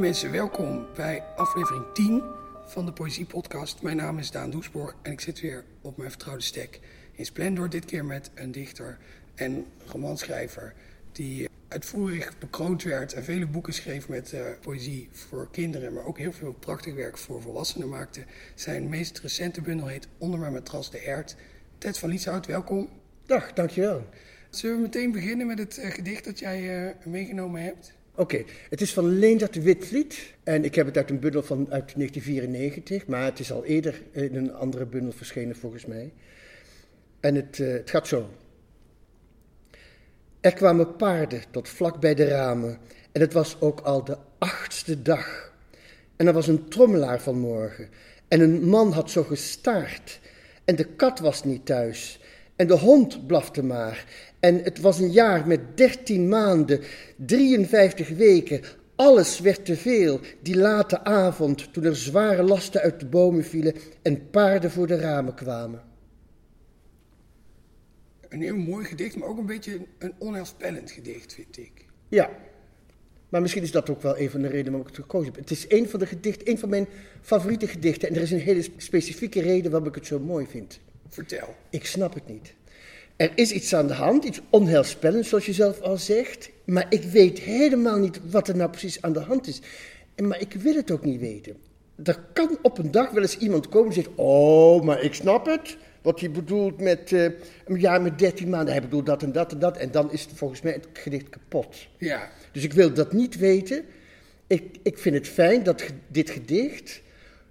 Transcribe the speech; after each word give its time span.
mensen, 0.00 0.32
welkom 0.32 0.86
bij 0.94 1.22
aflevering 1.36 1.84
10 1.94 2.22
van 2.66 2.86
de 2.86 2.92
Poëzie 2.92 3.24
Podcast. 3.24 3.82
Mijn 3.82 3.96
naam 3.96 4.18
is 4.18 4.30
Daan 4.30 4.50
Doesborg 4.50 4.94
en 5.02 5.12
ik 5.12 5.20
zit 5.20 5.40
weer 5.40 5.64
op 5.80 5.96
mijn 5.96 6.10
vertrouwde 6.10 6.42
stek 6.42 6.80
in 7.12 7.24
Splendor. 7.24 7.70
Dit 7.70 7.84
keer 7.84 8.04
met 8.04 8.30
een 8.34 8.52
dichter 8.52 8.98
en 9.34 9.66
romanschrijver 9.86 10.74
die 11.12 11.48
uitvoerig 11.68 12.38
bekroond 12.38 12.82
werd 12.82 13.12
en 13.12 13.24
vele 13.24 13.46
boeken 13.46 13.72
schreef 13.72 14.08
met 14.08 14.32
uh, 14.32 14.40
poëzie 14.60 15.08
voor 15.12 15.48
kinderen, 15.50 15.92
maar 15.92 16.04
ook 16.04 16.18
heel 16.18 16.32
veel 16.32 16.52
prachtig 16.52 16.94
werk 16.94 17.18
voor 17.18 17.42
volwassenen 17.42 17.88
maakte. 17.88 18.24
Zijn 18.54 18.88
meest 18.88 19.18
recente 19.18 19.60
bundel 19.60 19.86
heet 19.86 20.08
Onder 20.18 20.40
mijn 20.40 20.52
matras 20.52 20.90
de 20.90 20.98
Erd. 20.98 21.36
Ted 21.78 21.98
van 21.98 22.08
Lieshout, 22.08 22.46
welkom. 22.46 22.88
Dag, 23.26 23.52
dankjewel. 23.52 24.06
Zullen 24.50 24.76
we 24.76 24.82
meteen 24.82 25.12
beginnen 25.12 25.46
met 25.46 25.58
het 25.58 25.78
uh, 25.78 25.90
gedicht 25.90 26.24
dat 26.24 26.38
jij 26.38 26.84
uh, 26.84 26.90
meegenomen 27.04 27.62
hebt? 27.62 27.98
Oké, 28.20 28.44
het 28.70 28.80
is 28.80 28.92
van 28.92 29.18
Leendert 29.18 29.54
de 29.54 29.62
Witvliet 29.62 30.34
en 30.42 30.64
ik 30.64 30.74
heb 30.74 30.86
het 30.86 30.96
uit 30.96 31.10
een 31.10 31.18
bundel 31.18 31.42
van 31.42 31.58
uit 31.58 31.94
1994, 31.96 33.06
maar 33.06 33.24
het 33.24 33.38
is 33.38 33.52
al 33.52 33.64
eerder 33.64 34.02
in 34.10 34.36
een 34.36 34.54
andere 34.54 34.86
bundel 34.86 35.12
verschenen 35.12 35.56
volgens 35.56 35.86
mij. 35.86 36.12
En 37.20 37.34
het, 37.34 37.58
uh, 37.58 37.72
het 37.72 37.90
gaat 37.90 38.08
zo. 38.08 38.28
Er 40.40 40.52
kwamen 40.52 40.96
paarden 40.96 41.42
tot 41.50 41.68
vlak 41.68 42.00
bij 42.00 42.14
de 42.14 42.24
ramen 42.24 42.78
en 43.12 43.20
het 43.20 43.32
was 43.32 43.60
ook 43.60 43.80
al 43.80 44.04
de 44.04 44.16
achtste 44.38 45.02
dag. 45.02 45.52
En 46.16 46.26
er 46.26 46.32
was 46.32 46.46
een 46.46 46.68
trommelaar 46.68 47.20
vanmorgen 47.20 47.88
en 48.28 48.40
een 48.40 48.64
man 48.64 48.92
had 48.92 49.10
zo 49.10 49.22
gestaard 49.22 50.20
en 50.64 50.76
de 50.76 50.84
kat 50.84 51.18
was 51.18 51.44
niet 51.44 51.66
thuis 51.66 52.20
en 52.60 52.66
de 52.66 52.78
hond 52.78 53.26
blafte 53.26 53.62
maar 53.62 54.04
en 54.40 54.62
het 54.62 54.80
was 54.80 54.98
een 54.98 55.10
jaar 55.10 55.46
met 55.46 55.76
dertien 55.76 56.28
maanden, 56.28 56.80
53 57.16 58.08
weken. 58.08 58.60
Alles 58.96 59.40
werd 59.40 59.64
te 59.64 59.76
veel 59.76 60.20
die 60.42 60.56
late 60.56 61.04
avond 61.04 61.72
toen 61.72 61.84
er 61.84 61.96
zware 61.96 62.42
lasten 62.42 62.80
uit 62.80 63.00
de 63.00 63.06
bomen 63.06 63.44
vielen 63.44 63.74
en 64.02 64.30
paarden 64.30 64.70
voor 64.70 64.86
de 64.86 64.96
ramen 64.96 65.34
kwamen. 65.34 65.82
Een 68.28 68.42
heel 68.42 68.56
mooi 68.56 68.84
gedicht, 68.84 69.16
maar 69.16 69.28
ook 69.28 69.38
een 69.38 69.46
beetje 69.46 69.80
een 69.98 70.12
onheilspellend 70.18 70.90
gedicht, 70.90 71.34
vind 71.34 71.58
ik. 71.58 71.86
Ja, 72.08 72.30
maar 73.28 73.40
misschien 73.40 73.62
is 73.62 73.72
dat 73.72 73.90
ook 73.90 74.02
wel 74.02 74.18
een 74.18 74.30
van 74.30 74.40
de 74.40 74.48
redenen 74.48 74.72
waarom 74.72 74.88
ik 74.88 74.96
het 74.96 75.04
gekozen 75.04 75.32
heb. 75.32 75.40
Het 75.40 75.50
is 75.50 75.64
een 75.68 75.88
van 75.88 75.98
de 75.98 76.06
gedichten, 76.06 76.48
een 76.48 76.58
van 76.58 76.68
mijn 76.68 76.86
favoriete 77.20 77.66
gedichten. 77.66 78.08
En 78.08 78.14
er 78.14 78.22
is 78.22 78.30
een 78.30 78.38
hele 78.38 78.66
specifieke 78.76 79.40
reden 79.40 79.70
waarom 79.70 79.88
ik 79.88 79.94
het 79.94 80.06
zo 80.06 80.18
mooi 80.18 80.46
vind. 80.46 80.80
Vertel. 81.08 81.54
Ik 81.70 81.84
snap 81.84 82.14
het 82.14 82.26
niet. 82.26 82.54
Er 83.20 83.32
is 83.34 83.52
iets 83.52 83.74
aan 83.74 83.86
de 83.86 83.94
hand, 83.94 84.24
iets 84.24 84.40
onheilspellends, 84.50 85.28
zoals 85.28 85.46
je 85.46 85.52
zelf 85.52 85.80
al 85.80 85.96
zegt. 85.96 86.50
Maar 86.64 86.86
ik 86.88 87.02
weet 87.02 87.38
helemaal 87.38 87.98
niet 87.98 88.20
wat 88.30 88.48
er 88.48 88.56
nou 88.56 88.70
precies 88.70 89.02
aan 89.02 89.12
de 89.12 89.20
hand 89.20 89.46
is. 89.46 89.60
Maar 90.16 90.40
ik 90.40 90.52
wil 90.52 90.74
het 90.74 90.90
ook 90.90 91.04
niet 91.04 91.20
weten. 91.20 91.56
Er 92.04 92.18
kan 92.32 92.58
op 92.62 92.78
een 92.78 92.90
dag 92.90 93.10
wel 93.10 93.22
eens 93.22 93.38
iemand 93.38 93.68
komen 93.68 93.88
en 93.88 93.94
zegt: 93.94 94.08
Oh, 94.14 94.82
maar 94.82 95.02
ik 95.02 95.14
snap 95.14 95.46
het. 95.46 95.76
Wat 96.02 96.20
hij 96.20 96.30
bedoelt 96.30 96.80
met 96.80 97.10
uh, 97.10 97.24
een 97.64 97.80
jaar 97.80 98.02
met 98.02 98.18
13 98.18 98.48
maanden. 98.48 98.72
Hij 98.72 98.82
bedoelt 98.82 99.06
dat 99.06 99.22
en 99.22 99.32
dat 99.32 99.52
en 99.52 99.58
dat. 99.58 99.76
En 99.76 99.90
dan 99.90 100.12
is 100.12 100.22
het 100.22 100.32
volgens 100.34 100.60
mij 100.62 100.72
het 100.72 100.86
gedicht 100.92 101.28
kapot. 101.28 101.76
Ja. 101.98 102.30
Dus 102.52 102.64
ik 102.64 102.72
wil 102.72 102.92
dat 102.92 103.12
niet 103.12 103.36
weten. 103.36 103.84
Ik, 104.46 104.76
ik 104.82 104.98
vind 104.98 105.14
het 105.14 105.28
fijn 105.28 105.62
dat 105.62 105.84
dit 106.08 106.30
gedicht, 106.30 107.02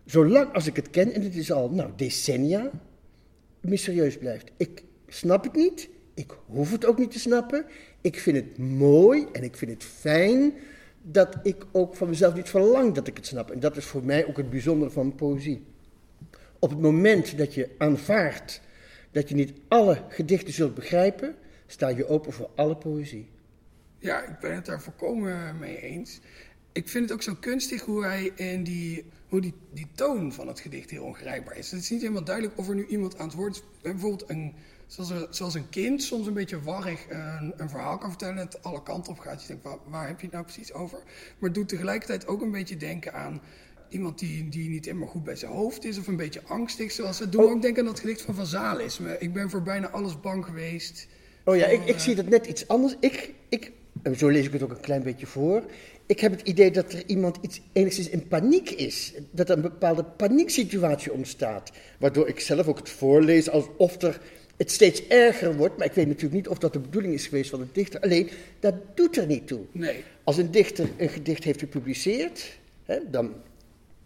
zolang 0.06 0.54
als 0.54 0.68
ik 0.68 0.76
het 0.76 0.90
ken, 0.90 1.14
en 1.14 1.22
het 1.22 1.36
is 1.36 1.52
al 1.52 1.70
nou, 1.70 1.90
decennia, 1.96 2.70
mysterieus 3.60 4.18
blijft. 4.18 4.52
Ik, 4.58 4.84
snap 5.10 5.44
het 5.44 5.56
niet. 5.56 5.90
Ik 6.14 6.38
hoef 6.46 6.72
het 6.72 6.86
ook 6.86 6.98
niet 6.98 7.12
te 7.12 7.20
snappen. 7.20 7.66
Ik 8.02 8.20
vind 8.20 8.36
het 8.36 8.58
mooi 8.58 9.28
en 9.32 9.44
ik 9.44 9.58
vind 9.58 9.72
het 9.72 9.84
fijn 9.84 10.54
dat 11.02 11.38
ik 11.44 11.66
ook 11.72 11.96
van 11.96 12.10
mezelf 12.10 12.36
niet 12.36 12.50
verlang 12.50 12.94
dat 12.94 13.08
ik 13.08 13.18
het 13.18 13.26
snap. 13.26 13.52
En 13.52 13.60
dat 13.60 13.78
is 13.78 13.86
voor 13.86 14.04
mij 14.04 14.26
ook 14.26 14.38
het 14.38 14.50
bijzondere 14.50 14.92
van 14.92 15.16
poëzie. 15.16 15.64
Op 16.60 16.70
het 16.70 16.80
moment 16.80 17.38
dat 17.38 17.54
je 17.54 17.70
aanvaardt 17.78 18.62
dat 19.12 19.30
je 19.30 19.36
niet 19.36 19.54
alle 19.68 20.04
gedichten 20.10 20.54
zult 20.54 20.76
begrijpen, 20.76 21.36
sta 21.68 21.88
je 21.88 22.08
open 22.08 22.34
voor 22.34 22.50
alle 22.56 22.76
poëzie. 22.78 23.28
Ja, 24.00 24.24
ik 24.24 24.40
ben 24.40 24.56
het 24.56 24.66
daar 24.66 24.82
volkomen 24.82 25.60
mee 25.60 25.82
eens. 25.82 26.20
Ik 26.72 26.90
vind 26.90 27.04
het 27.04 27.14
ook 27.14 27.22
zo 27.22 27.36
kunstig 27.40 27.82
hoe 27.82 28.04
hij 28.04 28.32
in 28.36 28.64
die, 28.64 29.06
hoe 29.28 29.42
die, 29.42 29.54
die 29.74 29.88
toon 29.96 30.34
van 30.34 30.48
het 30.48 30.60
gedicht 30.60 30.90
heel 30.90 31.04
ongrijpbaar 31.04 31.58
is. 31.58 31.72
Het 31.72 31.82
is 31.82 31.90
niet 31.90 32.02
helemaal 32.02 32.24
duidelijk 32.24 32.58
of 32.58 32.70
er 32.70 32.76
nu 32.76 32.86
iemand 32.86 33.18
aan 33.18 33.28
het 33.28 33.36
woord 33.36 33.56
is. 33.56 33.64
Bijvoorbeeld 33.82 34.30
een 34.30 34.54
zoals, 34.90 35.28
zoals 35.30 35.54
een 35.54 35.70
kind 35.70 36.04
soms 36.04 36.28
een 36.28 36.34
beetje 36.34 36.62
warrig 36.62 37.06
een, 37.10 37.54
een 37.58 37.70
verhaal 37.70 37.98
kan 37.98 38.10
vertellen, 38.10 38.38
het 38.38 38.64
alle 38.64 38.84
kanten 38.84 39.12
op 39.12 39.20
gaat. 39.20 39.42
Je 39.42 39.48
denkt, 39.48 39.64
waar, 39.64 39.78
waar, 39.86 40.08
heb 40.08 40.20
je 40.20 40.26
het 40.26 40.34
nou 40.34 40.46
precies 40.46 40.74
over? 40.74 40.98
Maar 41.40 41.50
het 41.50 41.54
doet 41.54 41.70
tegelijkertijd 41.70 42.28
ook 42.28 42.42
een 42.42 42.52
beetje 42.52 42.78
denken 42.78 43.14
aan 43.14 43.42
iemand 43.90 44.20
die, 44.20 44.50
die 44.50 44.70
niet 44.70 44.86
helemaal 44.86 45.08
goed 45.08 45.24
bij 45.24 45.36
zijn 45.36 45.52
hoofd 45.52 45.86
is 45.86 45.98
of 45.98 46.08
een 46.08 46.16
beetje 46.16 46.42
angstig. 46.48 46.92
Zoals 46.92 47.20
het 47.20 47.32
doen 47.32 47.44
oh. 47.44 47.52
ook 47.52 47.62
denken 47.62 47.82
aan 47.82 47.90
dat 47.90 48.00
gedicht 48.00 48.22
van 48.22 48.36
Van 48.36 48.46
Zalis. 48.46 49.00
Ik 49.20 49.34
ben 49.34 49.50
voor 49.50 49.62
bijna 49.62 49.90
alles 49.90 50.20
bang 50.20 50.46
geweest. 50.46 51.08
Oh 51.44 51.56
ja, 51.56 51.66
ik, 51.66 51.86
ik 51.86 51.96
uh, 51.96 52.02
zie 52.02 52.16
dat 52.16 52.28
net 52.28 52.46
iets 52.46 52.68
anders. 52.68 52.96
Ik, 53.00 53.34
ik, 53.50 53.72
en 54.04 54.18
zo 54.18 54.28
lees 54.28 54.46
ik 54.46 54.54
het 54.54 54.64
ook 54.64 54.72
een 54.72 54.80
klein 54.80 55.04
beetje 55.04 55.26
voor. 55.26 55.64
Ik 56.06 56.20
heb 56.20 56.32
het 56.32 56.48
idee 56.48 56.72
dat 56.72 56.94
er 56.94 57.04
iemand 57.06 57.38
iets 57.42 57.62
enigszins 57.72 58.10
in 58.10 58.28
paniek 58.28 58.70
is. 58.70 59.14
Dat 59.32 59.50
er 59.50 59.56
een 59.56 59.62
bepaalde 59.62 60.04
panieksituatie 60.04 61.14
ontstaat. 61.14 61.72
Waardoor 62.00 62.28
ik 62.28 62.40
zelf 62.40 62.68
ook 62.68 62.78
het 62.78 62.90
voorlees 62.90 63.50
alsof 63.50 64.02
er 64.02 64.22
het 64.60 64.72
steeds 64.72 65.08
erger 65.08 65.56
wordt. 65.56 65.78
Maar 65.78 65.86
ik 65.86 65.94
weet 65.94 66.08
natuurlijk 66.08 66.34
niet 66.34 66.48
of 66.48 66.58
dat 66.58 66.74
de 66.74 66.80
bedoeling 66.80 67.14
is 67.14 67.28
geweest 67.28 67.50
van 67.50 67.60
de 67.60 67.66
dichter. 67.72 68.00
Alleen, 68.00 68.30
dat 68.60 68.74
doet 68.94 69.18
er 69.18 69.26
niet 69.26 69.48
toe. 69.48 69.62
Nee. 69.72 70.04
Als 70.24 70.38
een 70.38 70.52
dichter 70.52 70.90
een 70.98 71.10
gedicht 71.10 71.44
heeft 71.44 71.60
gepubliceerd, 71.60 72.60
hè, 72.86 72.98
dan 73.12 73.34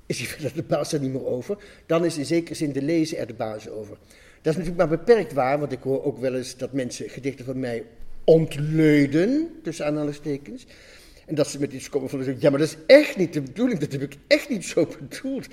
is 0.06 0.18
hij 0.18 0.28
verder 0.34 0.54
de 0.54 0.64
baas 0.64 0.94
er 0.94 1.00
niet 1.00 1.12
meer 1.12 1.26
over. 1.26 1.58
Dan 1.86 2.06
is 2.06 2.18
in 2.18 2.26
zekere 2.26 2.56
zin 2.56 2.72
de 2.72 2.82
lezer 2.82 3.18
er 3.18 3.28
de 3.28 3.34
baas 3.34 3.70
over. 3.70 3.98
Dat 4.42 4.54
is 4.54 4.60
natuurlijk 4.60 4.90
maar 4.90 4.98
beperkt 4.98 5.34
waar, 5.34 5.60
want 5.60 5.72
ik 5.72 5.82
hoor 5.82 6.04
ook 6.04 6.18
wel 6.18 6.36
eens 6.36 6.58
dat 6.58 6.74
mensen 6.74 7.10
gedichten 7.10 7.46
van 7.46 7.60
mij 7.60 7.84
ontleuden, 8.24 9.50
tussen 9.64 9.86
aanhalingstekens. 9.86 10.66
En 11.26 11.36
dat 11.36 11.48
ze 11.48 11.60
met 11.60 11.74
iets 11.74 11.90
komen 11.90 12.10
van, 12.10 12.36
ja, 12.40 12.50
maar 12.50 12.60
dat 12.60 12.68
is 12.68 12.78
echt 12.86 13.18
niet 13.18 13.34
de 13.34 13.42
bedoeling, 13.42 13.80
dat 13.80 13.92
heb 13.92 14.02
ik 14.02 14.16
echt 14.28 14.50
niet 14.50 14.66
zo 14.66 14.88
bedoeld. 15.00 15.48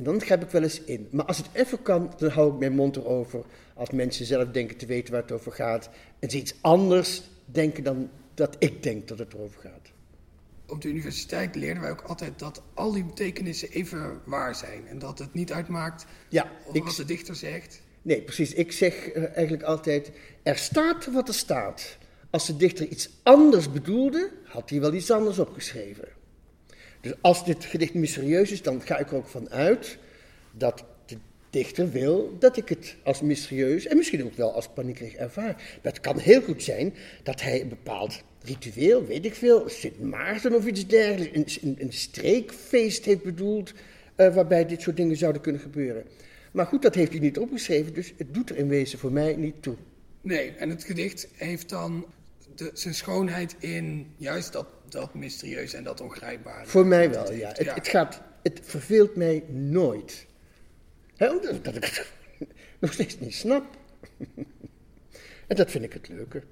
En 0.00 0.06
dan 0.06 0.20
grijp 0.20 0.42
ik 0.42 0.50
wel 0.50 0.62
eens 0.62 0.80
in. 0.80 1.08
Maar 1.10 1.24
als 1.24 1.36
het 1.36 1.46
even 1.52 1.82
kan, 1.82 2.12
dan 2.16 2.30
hou 2.30 2.52
ik 2.52 2.58
mijn 2.58 2.72
mond 2.72 2.96
erover. 2.96 3.44
Als 3.74 3.90
mensen 3.90 4.26
zelf 4.26 4.48
denken 4.48 4.76
te 4.76 4.86
weten 4.86 5.12
waar 5.12 5.22
het 5.22 5.32
over 5.32 5.52
gaat. 5.52 5.90
En 6.18 6.30
ze 6.30 6.36
iets 6.36 6.54
anders 6.60 7.22
denken 7.44 7.84
dan 7.84 8.10
dat 8.34 8.56
ik 8.58 8.82
denk 8.82 9.08
dat 9.08 9.18
het 9.18 9.32
erover 9.32 9.60
gaat. 9.60 9.90
Op 10.66 10.80
de 10.80 10.88
universiteit 10.88 11.54
leerden 11.54 11.82
wij 11.82 11.90
ook 11.90 12.02
altijd 12.02 12.38
dat 12.38 12.62
al 12.74 12.92
die 12.92 13.04
betekenissen 13.04 13.70
even 13.70 14.20
waar 14.24 14.54
zijn. 14.54 14.86
En 14.88 14.98
dat 14.98 15.18
het 15.18 15.34
niet 15.34 15.52
uitmaakt 15.52 16.06
ja, 16.28 16.50
ik, 16.72 16.84
wat 16.84 16.94
de 16.94 17.04
dichter 17.04 17.36
zegt. 17.36 17.80
Nee, 18.02 18.22
precies. 18.22 18.52
Ik 18.52 18.72
zeg 18.72 19.14
uh, 19.14 19.24
eigenlijk 19.24 19.62
altijd, 19.62 20.10
er 20.42 20.58
staat 20.58 21.12
wat 21.12 21.28
er 21.28 21.34
staat. 21.34 21.96
Als 22.30 22.46
de 22.46 22.56
dichter 22.56 22.86
iets 22.86 23.10
anders 23.22 23.72
bedoelde, 23.72 24.30
had 24.44 24.70
hij 24.70 24.80
wel 24.80 24.92
iets 24.92 25.10
anders 25.10 25.38
opgeschreven. 25.38 26.08
Dus 27.00 27.12
als 27.20 27.44
dit 27.44 27.64
gedicht 27.64 27.94
mysterieus 27.94 28.50
is, 28.50 28.62
dan 28.62 28.82
ga 28.82 28.98
ik 28.98 29.10
er 29.10 29.16
ook 29.16 29.28
van 29.28 29.50
uit 29.50 29.98
dat 30.52 30.84
de 31.06 31.16
dichter 31.50 31.90
wil 31.90 32.36
dat 32.38 32.56
ik 32.56 32.68
het 32.68 32.96
als 33.02 33.20
mysterieus 33.20 33.86
en 33.86 33.96
misschien 33.96 34.24
ook 34.24 34.36
wel 34.36 34.54
als 34.54 34.68
paniekerig 34.68 35.14
ervaar. 35.14 35.52
Maar 35.54 35.92
het 35.92 36.00
kan 36.00 36.18
heel 36.18 36.42
goed 36.42 36.62
zijn 36.62 36.94
dat 37.22 37.40
hij 37.42 37.60
een 37.60 37.68
bepaald 37.68 38.22
ritueel, 38.42 39.06
weet 39.06 39.24
ik 39.24 39.34
veel, 39.34 39.68
Sint 39.68 40.00
Maarten 40.00 40.54
of 40.54 40.66
iets 40.66 40.86
dergelijks, 40.86 41.62
een, 41.62 41.76
een, 41.78 41.92
streekfeest 41.92 43.04
heeft 43.04 43.22
bedoeld, 43.22 43.72
uh, 44.16 44.34
waarbij 44.34 44.66
dit 44.66 44.82
soort 44.82 44.96
dingen 44.96 45.16
zouden 45.16 45.42
kunnen 45.42 45.60
gebeuren. 45.60 46.04
Maar 46.52 46.66
goed, 46.66 46.82
dat 46.82 46.94
heeft 46.94 47.10
hij 47.10 47.20
niet 47.20 47.38
opgeschreven, 47.38 47.94
dus 47.94 48.12
het 48.16 48.34
doet 48.34 48.50
er 48.50 48.56
in 48.56 48.68
wezen 48.68 48.98
voor 48.98 49.12
mij 49.12 49.36
niet 49.36 49.62
toe. 49.62 49.76
Nee, 50.20 50.50
en 50.50 50.70
het 50.70 50.84
gedicht 50.84 51.28
heeft 51.34 51.68
dan 51.68 52.06
de, 52.60 52.70
zijn 52.74 52.94
schoonheid 52.94 53.56
in 53.58 54.14
juist 54.16 54.52
dat, 54.52 54.66
dat 54.88 55.14
mysterieus 55.14 55.72
en 55.72 55.84
dat 55.84 56.00
ongrijpbare. 56.00 56.66
Voor 56.66 56.86
mij 56.86 57.10
wel, 57.10 57.32
ja. 57.32 57.48
Het, 57.48 57.74
het, 57.74 57.88
gaat, 57.88 58.20
het 58.42 58.60
verveelt 58.62 59.16
mij 59.16 59.44
nooit. 59.48 60.26
He, 61.16 61.30
omdat 61.30 61.74
ik 61.76 61.84
het 61.84 62.06
nog 62.78 62.92
steeds 62.92 63.18
niet 63.18 63.34
snap. 63.34 63.64
en 65.48 65.56
dat 65.56 65.70
vind 65.70 65.84
ik 65.84 65.92
het 65.92 66.08
leuke. 66.08 66.42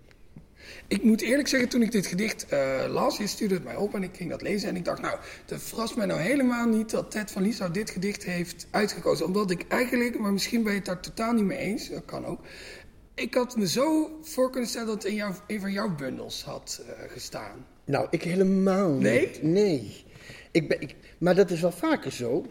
Ik 0.87 1.03
moet 1.03 1.21
eerlijk 1.21 1.49
zeggen, 1.49 1.69
toen 1.69 1.83
ik 1.83 1.93
dit 1.93 2.07
gedicht 2.07 2.47
uh, 2.53 2.85
las, 2.89 3.17
je 3.17 3.27
stuurde 3.27 3.55
het 3.55 3.65
mij 3.65 3.77
op 3.77 3.95
en 3.95 4.03
ik 4.03 4.17
ging 4.17 4.31
dat 4.31 4.43
lezen. 4.43 4.69
En 4.69 4.77
ik 4.77 4.85
dacht, 4.85 5.01
nou, 5.01 5.19
het 5.47 5.63
verrast 5.63 5.97
mij 5.97 6.07
nou 6.07 6.21
helemaal 6.21 6.67
niet 6.67 6.91
dat 6.91 7.11
Ted 7.11 7.31
van 7.31 7.43
Lieshout 7.43 7.75
dit 7.75 7.91
gedicht 7.91 8.25
heeft 8.25 8.67
uitgekozen. 8.71 9.27
Omdat 9.27 9.51
ik 9.51 9.65
eigenlijk, 9.69 10.19
maar 10.19 10.33
misschien 10.33 10.63
ben 10.63 10.73
je 10.73 10.79
het 10.79 10.87
daar 10.87 11.01
totaal 11.01 11.33
niet 11.33 11.45
mee 11.45 11.59
eens, 11.59 11.89
dat 11.89 12.05
kan 12.05 12.27
ook. 12.27 12.41
Ik 13.19 13.35
had 13.35 13.57
me 13.57 13.69
zo 13.69 14.19
voor 14.23 14.51
kunnen 14.51 14.69
stellen 14.69 14.87
dat 14.87 15.03
het 15.03 15.05
in 15.05 15.15
jouw, 15.15 15.35
een 15.47 15.61
van 15.61 15.73
jouw 15.73 15.95
bundels 15.95 16.43
had 16.43 16.83
uh, 16.83 17.11
gestaan. 17.11 17.67
Nou, 17.85 18.07
ik 18.11 18.23
helemaal 18.23 18.91
niet. 18.91 19.03
Nee? 19.03 19.39
Nee. 19.43 20.05
Ik 20.51 20.69
ben, 20.69 20.81
ik, 20.81 20.95
maar 21.19 21.35
dat 21.35 21.51
is 21.51 21.61
wel 21.61 21.73
vaker 21.73 22.13
zo. 22.13 22.47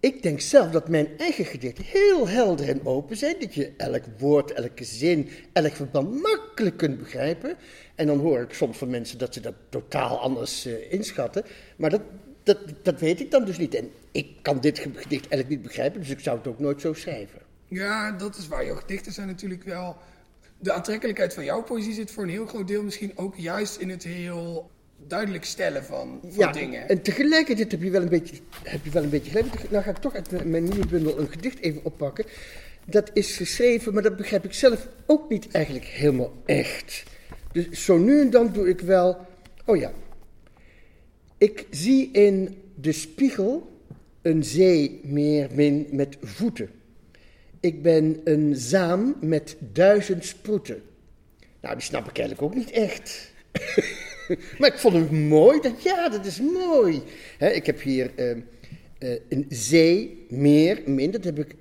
Ik 0.00 0.22
denk 0.22 0.40
zelf 0.40 0.70
dat 0.70 0.88
mijn 0.88 1.08
eigen 1.18 1.44
gedichten 1.44 1.84
heel 1.84 2.28
helder 2.28 2.68
en 2.68 2.86
open 2.86 3.16
zijn. 3.16 3.36
Dat 3.40 3.54
je 3.54 3.72
elk 3.76 4.02
woord, 4.18 4.52
elke 4.52 4.84
zin, 4.84 5.28
elk 5.52 5.72
verband 5.72 6.22
makkelijk 6.22 6.76
kunt 6.76 6.98
begrijpen. 6.98 7.56
En 7.94 8.06
dan 8.06 8.18
hoor 8.18 8.40
ik 8.40 8.52
soms 8.52 8.78
van 8.78 8.90
mensen 8.90 9.18
dat 9.18 9.34
ze 9.34 9.40
dat 9.40 9.54
totaal 9.68 10.20
anders 10.20 10.66
uh, 10.66 10.92
inschatten. 10.92 11.44
Maar 11.76 11.90
dat, 11.90 12.02
dat, 12.42 12.58
dat 12.82 13.00
weet 13.00 13.20
ik 13.20 13.30
dan 13.30 13.44
dus 13.44 13.58
niet. 13.58 13.74
En 13.74 13.90
ik 14.12 14.26
kan 14.42 14.60
dit 14.60 14.78
gedicht 14.78 15.10
eigenlijk 15.10 15.48
niet 15.48 15.62
begrijpen, 15.62 16.00
dus 16.00 16.10
ik 16.10 16.20
zou 16.20 16.38
het 16.38 16.46
ook 16.46 16.58
nooit 16.58 16.80
zo 16.80 16.92
schrijven. 16.92 17.49
Ja, 17.70 18.12
dat 18.12 18.36
is 18.36 18.48
waar. 18.48 18.64
Jouw 18.64 18.74
gedichten 18.74 19.12
zijn 19.12 19.26
natuurlijk 19.26 19.64
wel... 19.64 19.96
De 20.58 20.72
aantrekkelijkheid 20.72 21.34
van 21.34 21.44
jouw 21.44 21.62
poëzie 21.62 21.92
zit 21.92 22.10
voor 22.10 22.22
een 22.22 22.28
heel 22.28 22.46
groot 22.46 22.68
deel 22.68 22.82
misschien 22.82 23.12
ook 23.14 23.36
juist 23.36 23.76
in 23.76 23.88
het 23.88 24.04
heel 24.04 24.70
duidelijk 25.06 25.44
stellen 25.44 25.84
van, 25.84 26.20
van 26.22 26.38
ja, 26.38 26.52
dingen. 26.52 26.88
En 26.88 27.02
tegelijkertijd 27.02 27.70
heb 27.70 27.82
je 27.82 27.90
wel 27.90 28.02
een 28.02 28.08
beetje, 28.08 28.36
heb 28.62 28.84
je 28.84 28.90
wel 28.90 29.02
een 29.02 29.10
beetje 29.10 29.30
gelijk. 29.30 29.70
Nou 29.70 29.84
ga 29.84 29.90
ik 29.90 29.96
toch 29.96 30.14
uit 30.14 30.44
mijn 30.44 30.64
nieuwe 30.64 30.86
bundel 30.86 31.18
een 31.18 31.28
gedicht 31.28 31.58
even 31.58 31.84
oppakken. 31.84 32.24
Dat 32.84 33.10
is 33.12 33.36
geschreven, 33.36 33.94
maar 33.94 34.02
dat 34.02 34.16
begrijp 34.16 34.44
ik 34.44 34.52
zelf 34.52 34.88
ook 35.06 35.30
niet 35.30 35.50
eigenlijk 35.50 35.84
helemaal 35.84 36.32
echt. 36.46 37.02
Dus 37.52 37.84
zo 37.84 37.98
nu 37.98 38.20
en 38.20 38.30
dan 38.30 38.52
doe 38.52 38.68
ik 38.68 38.80
wel. 38.80 39.26
Oh 39.64 39.76
ja. 39.76 39.92
Ik 41.38 41.66
zie 41.70 42.10
in 42.12 42.62
de 42.74 42.92
spiegel 42.92 43.82
een 44.22 44.44
zee 44.44 45.00
meer 45.04 45.48
min 45.52 45.86
met 45.90 46.16
voeten. 46.22 46.70
Ik 47.60 47.82
ben 47.82 48.20
een 48.24 48.56
zaam 48.56 49.16
met 49.20 49.56
duizend 49.72 50.24
sproeten. 50.24 50.82
Nou, 51.60 51.74
die 51.74 51.84
snap 51.84 52.08
ik 52.08 52.18
eigenlijk 52.18 52.42
ook 52.42 52.54
niet 52.54 52.70
echt. 52.70 53.32
maar 54.58 54.68
ik 54.68 54.78
vond 54.78 54.94
hem 54.94 55.14
mooi. 55.28 55.60
Dacht, 55.60 55.82
ja, 55.82 56.08
dat 56.08 56.26
is 56.26 56.40
mooi. 56.40 57.02
ik 57.38 57.66
heb 57.66 57.80
hier 57.80 58.10
uh, 58.16 58.36
uh, 58.98 59.18
een 59.28 59.46
zee, 59.48 60.26
meer, 60.28 60.82
min. 60.86 61.10
Dat 61.10 61.24
heb 61.24 61.38
ik, 61.38 61.54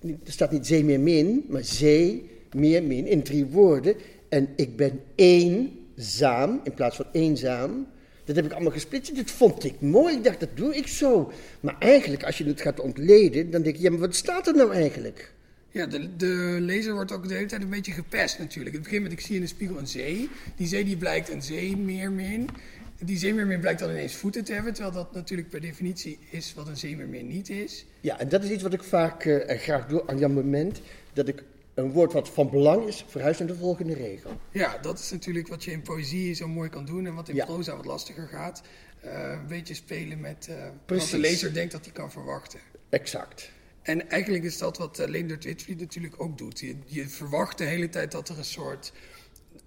er 0.00 0.32
staat 0.32 0.52
niet 0.52 0.66
zee, 0.66 0.84
meer, 0.84 1.00
min, 1.00 1.44
maar 1.48 1.64
zee, 1.64 2.30
meer, 2.52 2.82
min 2.82 3.06
in 3.06 3.22
drie 3.22 3.46
woorden. 3.46 3.94
En 4.28 4.48
ik 4.56 4.76
ben 4.76 5.00
eenzaam 5.14 6.60
in 6.64 6.74
plaats 6.74 6.96
van 6.96 7.06
eenzaam. 7.12 7.86
Dat 8.24 8.36
heb 8.36 8.44
ik 8.44 8.52
allemaal 8.52 8.72
gesplitst. 8.72 9.16
Dat 9.16 9.30
vond 9.30 9.64
ik 9.64 9.80
mooi. 9.80 10.16
Ik 10.16 10.24
dacht, 10.24 10.40
dat 10.40 10.56
doe 10.56 10.76
ik 10.76 10.86
zo. 10.86 11.32
Maar 11.60 11.76
eigenlijk, 11.78 12.24
als 12.24 12.38
je 12.38 12.44
het 12.44 12.60
gaat 12.60 12.80
ontleden, 12.80 13.50
dan 13.50 13.62
denk 13.62 13.76
je, 13.76 13.82
ja, 13.82 13.90
maar 13.90 13.98
wat 13.98 14.14
staat 14.14 14.46
er 14.46 14.54
nou 14.56 14.72
eigenlijk? 14.72 15.32
Ja, 15.72 15.86
de, 15.86 16.16
de 16.16 16.56
lezer 16.60 16.94
wordt 16.94 17.12
ook 17.12 17.28
de 17.28 17.34
hele 17.34 17.46
tijd 17.46 17.62
een 17.62 17.68
beetje 17.68 17.92
gepest 17.92 18.38
natuurlijk. 18.38 18.74
Het 18.74 18.84
begint 18.84 19.02
met, 19.02 19.12
ik 19.12 19.20
zie 19.20 19.34
in 19.34 19.40
de 19.40 19.46
spiegel 19.46 19.78
een 19.78 19.86
zee. 19.86 20.28
Die 20.56 20.66
zee 20.66 20.84
die 20.84 20.96
blijkt 20.96 21.28
een 21.28 21.42
zeemeermin. 21.42 22.48
Die 22.98 23.18
zeemeermin 23.18 23.60
blijkt 23.60 23.80
dan 23.80 23.90
ineens 23.90 24.14
voeten 24.14 24.44
te 24.44 24.52
hebben, 24.52 24.72
terwijl 24.72 24.94
dat 24.94 25.14
natuurlijk 25.14 25.48
per 25.48 25.60
definitie 25.60 26.18
is 26.30 26.54
wat 26.54 26.68
een 26.68 26.76
zeemeermin 26.76 27.28
niet 27.28 27.50
is. 27.50 27.84
Ja, 28.00 28.18
en 28.18 28.28
dat 28.28 28.44
is 28.44 28.50
iets 28.50 28.62
wat 28.62 28.72
ik 28.72 28.82
vaak 28.82 29.24
uh, 29.24 29.58
graag 29.58 29.86
doe 29.86 30.06
aan 30.06 30.18
jouw 30.18 30.28
moment, 30.28 30.80
dat 31.12 31.28
ik 31.28 31.42
een 31.74 31.92
woord 31.92 32.12
wat 32.12 32.28
van 32.28 32.50
belang 32.50 32.86
is, 32.86 33.04
verhuis 33.08 33.38
naar 33.38 33.48
de 33.48 33.54
volgende 33.54 33.94
regel. 33.94 34.40
Ja, 34.50 34.78
dat 34.78 34.98
is 34.98 35.10
natuurlijk 35.10 35.48
wat 35.48 35.64
je 35.64 35.70
in 35.70 35.82
poëzie 35.82 36.34
zo 36.34 36.48
mooi 36.48 36.68
kan 36.68 36.84
doen 36.84 37.06
en 37.06 37.14
wat 37.14 37.28
in 37.28 37.34
ja. 37.34 37.44
proza 37.44 37.76
wat 37.76 37.84
lastiger 37.84 38.26
gaat. 38.26 38.62
Uh, 39.04 39.30
een 39.30 39.46
beetje 39.46 39.74
spelen 39.74 40.20
met 40.20 40.46
uh, 40.50 40.56
wat 40.86 41.08
de 41.10 41.18
lezer 41.18 41.54
denkt 41.54 41.72
dat 41.72 41.84
hij 41.84 41.92
kan 41.92 42.10
verwachten. 42.10 42.60
Exact. 42.88 43.50
En 43.82 44.10
eigenlijk 44.10 44.44
is 44.44 44.58
dat 44.58 44.78
wat 44.78 45.00
uh, 45.00 45.06
Leendert 45.06 45.44
Witvliet 45.44 45.80
natuurlijk 45.80 46.14
ook 46.20 46.38
doet. 46.38 46.60
Je, 46.60 46.76
je, 46.84 47.08
verwacht 47.08 47.58
de 47.58 47.64
hele 47.64 47.88
tijd 47.88 48.12
dat 48.12 48.28
er 48.28 48.38
een 48.38 48.44
soort 48.44 48.92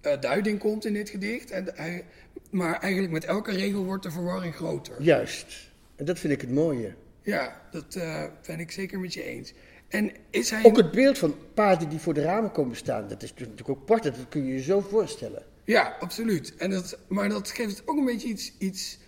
uh, 0.02 0.20
duiding 0.20 0.58
komt 0.58 0.84
in 0.84 0.92
dit 0.92 1.08
gedicht. 1.08 1.50
En 1.50 1.68
hij, 1.74 2.04
maar 2.50 2.80
eigenlijk 2.80 3.12
met 3.12 3.24
elke 3.24 3.52
regel 3.52 3.84
wordt 3.84 4.02
de 4.02 4.10
verwarring 4.10 4.54
groter. 4.54 5.02
Juist. 5.02 5.70
En 5.96 6.04
dat 6.04 6.18
vind 6.18 6.32
ik 6.32 6.40
het 6.40 6.50
mooie. 6.50 6.94
Ja, 7.22 7.62
dat 7.70 7.94
uh, 7.96 8.24
ben 8.46 8.60
ik 8.60 8.70
zeker 8.70 9.00
met 9.00 9.14
je 9.14 9.22
eens. 9.22 9.52
En 9.88 10.12
is 10.30 10.50
hij... 10.50 10.64
Ook 10.64 10.76
het 10.76 10.90
beeld 10.90 11.18
van 11.18 11.34
paarden 11.54 11.88
die 11.88 11.98
voor 11.98 12.14
de 12.14 12.22
ramen 12.22 12.52
komen 12.52 12.76
staan, 12.76 13.08
dat 13.08 13.22
is 13.22 13.34
natuurlijk 13.34 13.68
ook 13.68 13.84
prachtig. 13.84 14.16
Dat 14.16 14.28
kun 14.28 14.44
je 14.44 14.52
je 14.52 14.62
zo 14.62 14.80
voorstellen. 14.80 15.42
Ja, 15.64 15.96
absoluut. 16.00 16.56
En 16.56 16.70
dat, 16.70 16.98
maar 17.08 17.28
dat 17.28 17.50
geeft 17.50 17.82
ook 17.84 17.96
een 17.96 18.04
beetje 18.04 18.28
iets... 18.28 18.52
iets 18.58 18.98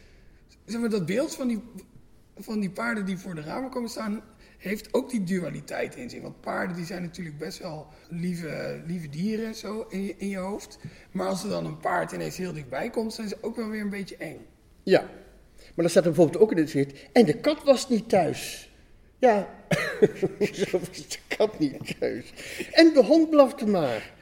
zeg 0.64 0.80
maar, 0.80 0.90
dat 0.90 1.06
beeld 1.06 1.34
van 1.34 1.48
die, 1.48 1.62
van 2.36 2.60
die 2.60 2.70
paarden 2.70 3.04
die 3.04 3.18
voor 3.18 3.34
de 3.34 3.40
ramen 3.40 3.70
komen 3.70 3.90
staan 3.90 4.22
heeft 4.58 4.94
ook 4.94 5.10
die 5.10 5.24
dualiteit 5.24 5.96
in 5.96 6.10
zich. 6.10 6.22
Want 6.22 6.40
paarden 6.40 6.76
die 6.76 6.84
zijn 6.84 7.02
natuurlijk 7.02 7.38
best 7.38 7.58
wel 7.58 7.86
lieve, 8.08 8.82
lieve 8.86 9.08
dieren 9.08 9.54
zo 9.54 9.86
in 9.88 10.04
je, 10.04 10.14
in 10.16 10.28
je 10.28 10.38
hoofd. 10.38 10.78
Maar 11.10 11.26
als 11.26 11.42
er 11.42 11.50
dan 11.50 11.66
een 11.66 11.78
paard 11.78 12.12
ineens 12.12 12.36
heel 12.36 12.52
dichtbij 12.52 12.90
komt, 12.90 13.14
zijn 13.14 13.28
ze 13.28 13.36
ook 13.40 13.56
wel 13.56 13.68
weer 13.68 13.80
een 13.80 13.90
beetje 13.90 14.16
eng. 14.16 14.46
Ja, 14.82 15.00
maar 15.58 15.86
dan 15.86 15.90
staat 15.90 16.04
er 16.04 16.10
bijvoorbeeld 16.12 16.42
ook 16.42 16.52
in 16.52 16.58
het 16.58 16.70
zicht. 16.70 16.92
En 17.12 17.24
de 17.24 17.40
kat 17.40 17.64
was 17.64 17.88
niet 17.88 18.08
thuis. 18.08 18.70
Ja, 19.18 19.48
zo 20.52 20.78
was 20.78 21.08
de 21.08 21.18
kat 21.36 21.58
niet 21.58 21.98
thuis. 21.98 22.32
En 22.72 22.92
de 22.92 23.04
hond 23.04 23.30
blafte 23.30 23.66
maar. 23.66 24.12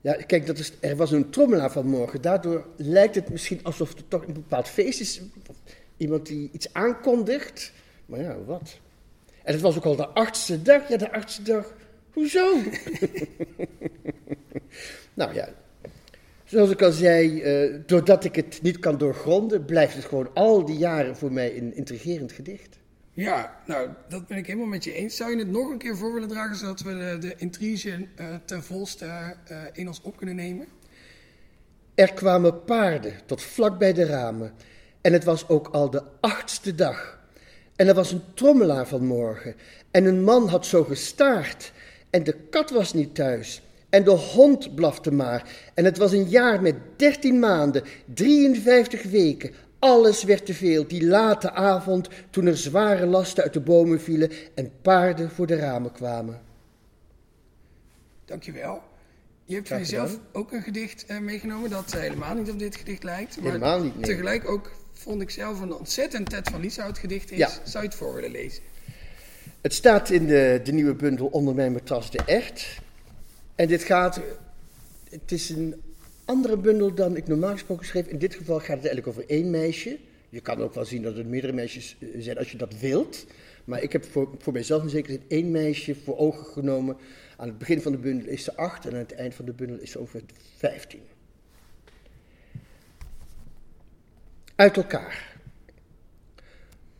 Ja, 0.00 0.12
kijk, 0.12 0.46
dat 0.46 0.58
is, 0.58 0.72
er 0.80 0.96
was 0.96 1.10
een 1.10 1.30
trommelaar 1.30 1.72
vanmorgen. 1.72 2.22
Daardoor 2.22 2.66
lijkt 2.76 3.14
het 3.14 3.30
misschien 3.30 3.60
alsof 3.62 3.92
er 3.92 4.08
toch 4.08 4.26
een 4.26 4.32
bepaald 4.32 4.68
feest 4.68 5.00
is. 5.00 5.20
Iemand 5.96 6.26
die 6.26 6.50
iets 6.52 6.72
aankondigt. 6.72 7.72
Maar 8.06 8.20
ja, 8.20 8.44
wat? 8.44 8.78
En 9.48 9.54
het 9.54 9.62
was 9.62 9.76
ook 9.76 9.84
al 9.84 9.96
de 9.96 10.08
achtste 10.08 10.62
dag. 10.62 10.88
Ja, 10.88 10.96
de 10.96 11.12
achtste 11.12 11.42
dag. 11.42 11.74
Hoezo? 12.12 12.54
nou 15.14 15.34
ja, 15.34 15.48
zoals 16.44 16.70
ik 16.70 16.82
al 16.82 16.92
zei, 16.92 17.42
uh, 17.42 17.80
doordat 17.86 18.24
ik 18.24 18.34
het 18.34 18.58
niet 18.62 18.78
kan 18.78 18.98
doorgronden, 18.98 19.64
blijft 19.64 19.94
het 19.94 20.04
gewoon 20.04 20.30
al 20.34 20.64
die 20.64 20.76
jaren 20.76 21.16
voor 21.16 21.32
mij 21.32 21.56
een 21.56 21.76
intrigerend 21.76 22.32
gedicht. 22.32 22.78
Ja, 23.12 23.62
nou, 23.66 23.88
dat 24.08 24.26
ben 24.26 24.38
ik 24.38 24.46
helemaal 24.46 24.66
met 24.66 24.84
je 24.84 24.92
eens. 24.92 25.16
Zou 25.16 25.30
je 25.30 25.38
het 25.38 25.50
nog 25.50 25.70
een 25.70 25.78
keer 25.78 25.96
voor 25.96 26.12
willen 26.12 26.28
dragen, 26.28 26.56
zodat 26.56 26.80
we 26.80 26.98
de, 26.98 27.18
de 27.18 27.34
intrige 27.36 28.06
uh, 28.20 28.26
ten 28.44 28.62
volste 28.62 29.04
uh, 29.04 29.62
in 29.72 29.86
ons 29.86 30.00
op 30.02 30.16
kunnen 30.16 30.36
nemen? 30.36 30.66
Er 31.94 32.12
kwamen 32.12 32.64
paarden 32.64 33.12
tot 33.26 33.42
vlak 33.42 33.78
bij 33.78 33.92
de 33.92 34.06
ramen. 34.06 34.52
En 35.00 35.12
het 35.12 35.24
was 35.24 35.48
ook 35.48 35.68
al 35.68 35.90
de 35.90 36.02
achtste 36.20 36.74
dag. 36.74 37.17
En 37.78 37.88
er 37.88 37.94
was 37.94 38.12
een 38.12 38.22
trommelaar 38.34 38.86
vanmorgen. 38.86 39.54
En 39.90 40.04
een 40.04 40.24
man 40.24 40.48
had 40.48 40.66
zo 40.66 40.84
gestaard. 40.84 41.72
En 42.10 42.24
de 42.24 42.36
kat 42.50 42.70
was 42.70 42.92
niet 42.92 43.14
thuis. 43.14 43.62
En 43.88 44.04
de 44.04 44.10
hond 44.10 44.74
blafte 44.74 45.10
maar. 45.12 45.70
En 45.74 45.84
het 45.84 45.98
was 45.98 46.12
een 46.12 46.28
jaar 46.28 46.62
met 46.62 46.74
dertien 46.96 47.38
maanden, 47.38 47.82
53 48.14 49.02
weken. 49.02 49.50
Alles 49.78 50.22
werd 50.22 50.46
te 50.46 50.54
veel, 50.54 50.86
die 50.86 51.06
late 51.06 51.50
avond, 51.50 52.08
toen 52.30 52.46
er 52.46 52.56
zware 52.56 53.06
lasten 53.06 53.42
uit 53.42 53.52
de 53.52 53.60
bomen 53.60 54.00
vielen 54.00 54.30
en 54.54 54.70
paarden 54.82 55.30
voor 55.30 55.46
de 55.46 55.56
ramen 55.56 55.92
kwamen. 55.92 56.40
Dankjewel. 58.24 58.82
Je 59.44 59.54
hebt 59.54 59.68
voor 59.68 59.76
jezelf 59.76 60.18
ook 60.32 60.52
een 60.52 60.62
gedicht 60.62 61.04
uh, 61.10 61.18
meegenomen 61.18 61.70
dat 61.70 61.92
uh, 61.94 62.00
helemaal 62.00 62.34
niet 62.34 62.50
op 62.50 62.58
dit 62.58 62.76
gedicht 62.76 63.02
lijkt. 63.02 63.36
Maar 63.36 63.52
helemaal 63.52 63.82
niet, 63.82 63.94
nee. 63.94 64.04
tegelijk 64.04 64.50
ook 64.50 64.70
vond 64.98 65.22
ik 65.22 65.30
zelf 65.30 65.60
een 65.60 65.72
ontzettend 65.72 66.30
Ted 66.30 66.48
van 66.48 66.60
Lieshout 66.60 66.98
gedicht 66.98 67.30
is. 67.30 67.60
Zou 67.64 67.82
je 67.84 67.88
het 67.88 67.98
voor 67.98 68.14
willen 68.14 68.30
lezen? 68.30 68.62
Het 69.60 69.74
staat 69.74 70.10
in 70.10 70.26
de, 70.26 70.60
de 70.64 70.72
nieuwe 70.72 70.94
bundel 70.94 71.26
Onder 71.26 71.54
mijn 71.54 71.72
matras 71.72 72.10
de 72.10 72.22
echt. 72.26 72.78
En 73.54 73.68
dit 73.68 73.82
gaat, 73.82 74.20
het 75.10 75.32
is 75.32 75.48
een 75.48 75.82
andere 76.24 76.56
bundel 76.56 76.94
dan 76.94 77.16
ik 77.16 77.26
normaal 77.26 77.52
gesproken 77.52 77.86
schreef. 77.86 78.06
In 78.06 78.18
dit 78.18 78.34
geval 78.34 78.58
gaat 78.58 78.76
het 78.76 78.86
eigenlijk 78.86 79.06
over 79.06 79.24
één 79.26 79.50
meisje. 79.50 79.98
Je 80.28 80.40
kan 80.40 80.62
ook 80.62 80.74
wel 80.74 80.84
zien 80.84 81.02
dat 81.02 81.16
er 81.16 81.26
meerdere 81.26 81.52
meisjes 81.52 81.96
eh, 82.00 82.08
zijn 82.18 82.38
als 82.38 82.50
je 82.50 82.56
dat 82.56 82.78
wilt. 82.78 83.26
Maar 83.64 83.82
ik 83.82 83.92
heb 83.92 84.04
voor, 84.04 84.28
voor 84.38 84.52
mijzelf 84.52 84.82
in 84.82 84.88
zekere 84.88 85.12
zin 85.12 85.22
één 85.28 85.50
meisje 85.50 85.94
voor 86.04 86.18
ogen 86.18 86.46
genomen. 86.46 86.96
Aan 87.36 87.48
het 87.48 87.58
begin 87.58 87.80
van 87.80 87.92
de 87.92 87.98
bundel 87.98 88.28
is 88.28 88.44
ze 88.44 88.56
acht 88.56 88.86
en 88.86 88.92
aan 88.92 88.98
het 88.98 89.14
eind 89.14 89.34
van 89.34 89.44
de 89.44 89.52
bundel 89.52 89.78
is 89.78 89.90
ze 89.90 89.98
over 89.98 90.20
vijftien. 90.56 91.02
Uit 94.58 94.76
elkaar. 94.76 95.36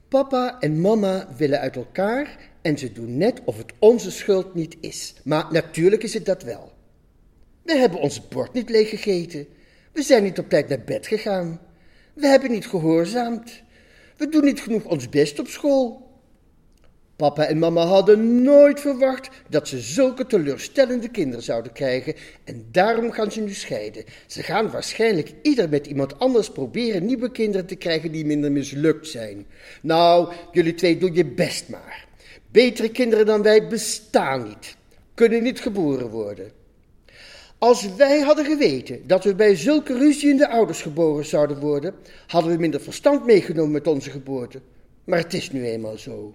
Papa 0.08 0.56
en 0.60 0.80
mama 0.80 1.28
willen 1.36 1.60
uit 1.60 1.76
elkaar 1.76 2.36
en 2.62 2.78
ze 2.78 2.92
doen 2.92 3.16
net 3.16 3.40
of 3.44 3.56
het 3.56 3.72
onze 3.78 4.10
schuld 4.10 4.54
niet 4.54 4.76
is. 4.80 5.14
Maar 5.24 5.46
natuurlijk 5.50 6.02
is 6.02 6.14
het 6.14 6.26
dat 6.26 6.42
wel. 6.42 6.72
We 7.62 7.76
hebben 7.76 8.00
ons 8.00 8.28
bord 8.28 8.52
niet 8.52 8.70
leeg 8.70 8.88
gegeten. 8.88 9.46
We 9.92 10.02
zijn 10.02 10.22
niet 10.22 10.38
op 10.38 10.48
tijd 10.48 10.68
naar 10.68 10.80
bed 10.84 11.06
gegaan. 11.06 11.60
We 12.14 12.26
hebben 12.26 12.50
niet 12.50 12.66
gehoorzaamd. 12.66 13.62
We 14.16 14.28
doen 14.28 14.44
niet 14.44 14.60
genoeg 14.60 14.84
ons 14.84 15.08
best 15.08 15.38
op 15.38 15.46
school. 15.46 16.07
Papa 17.18 17.44
en 17.44 17.58
mama 17.58 17.84
hadden 17.84 18.42
nooit 18.42 18.80
verwacht 18.80 19.28
dat 19.48 19.68
ze 19.68 19.80
zulke 19.80 20.26
teleurstellende 20.26 21.08
kinderen 21.08 21.44
zouden 21.44 21.72
krijgen 21.72 22.14
en 22.44 22.66
daarom 22.70 23.10
gaan 23.10 23.32
ze 23.32 23.40
nu 23.40 23.52
scheiden. 23.52 24.04
Ze 24.26 24.42
gaan 24.42 24.70
waarschijnlijk 24.70 25.32
ieder 25.42 25.68
met 25.68 25.86
iemand 25.86 26.18
anders 26.18 26.50
proberen 26.50 27.04
nieuwe 27.04 27.30
kinderen 27.30 27.66
te 27.66 27.76
krijgen 27.76 28.12
die 28.12 28.24
minder 28.24 28.52
mislukt 28.52 29.08
zijn. 29.08 29.46
Nou, 29.82 30.32
jullie 30.52 30.74
twee 30.74 30.98
doen 30.98 31.14
je 31.14 31.24
best 31.26 31.68
maar. 31.68 32.06
Betere 32.50 32.90
kinderen 32.90 33.26
dan 33.26 33.42
wij 33.42 33.68
bestaan 33.68 34.48
niet, 34.48 34.76
kunnen 35.14 35.42
niet 35.42 35.60
geboren 35.60 36.08
worden. 36.08 36.50
Als 37.58 37.94
wij 37.96 38.20
hadden 38.20 38.44
geweten 38.44 39.06
dat 39.06 39.24
we 39.24 39.34
bij 39.34 39.56
zulke 39.56 39.98
ruziende 39.98 40.48
ouders 40.48 40.82
geboren 40.82 41.24
zouden 41.24 41.60
worden, 41.60 41.94
hadden 42.26 42.52
we 42.52 42.58
minder 42.58 42.80
verstand 42.80 43.26
meegenomen 43.26 43.72
met 43.72 43.86
onze 43.86 44.10
geboorte. 44.10 44.60
Maar 45.04 45.18
het 45.18 45.34
is 45.34 45.50
nu 45.50 45.66
eenmaal 45.66 45.98
zo. 45.98 46.34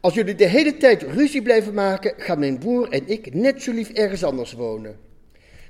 Als 0.00 0.14
jullie 0.14 0.34
de 0.34 0.46
hele 0.46 0.76
tijd 0.76 1.02
ruzie 1.02 1.42
blijven 1.42 1.74
maken, 1.74 2.14
gaan 2.16 2.38
mijn 2.38 2.58
broer 2.58 2.88
en 2.88 3.08
ik 3.08 3.34
net 3.34 3.62
zo 3.62 3.72
lief 3.72 3.90
ergens 3.90 4.24
anders 4.24 4.52
wonen. 4.52 4.98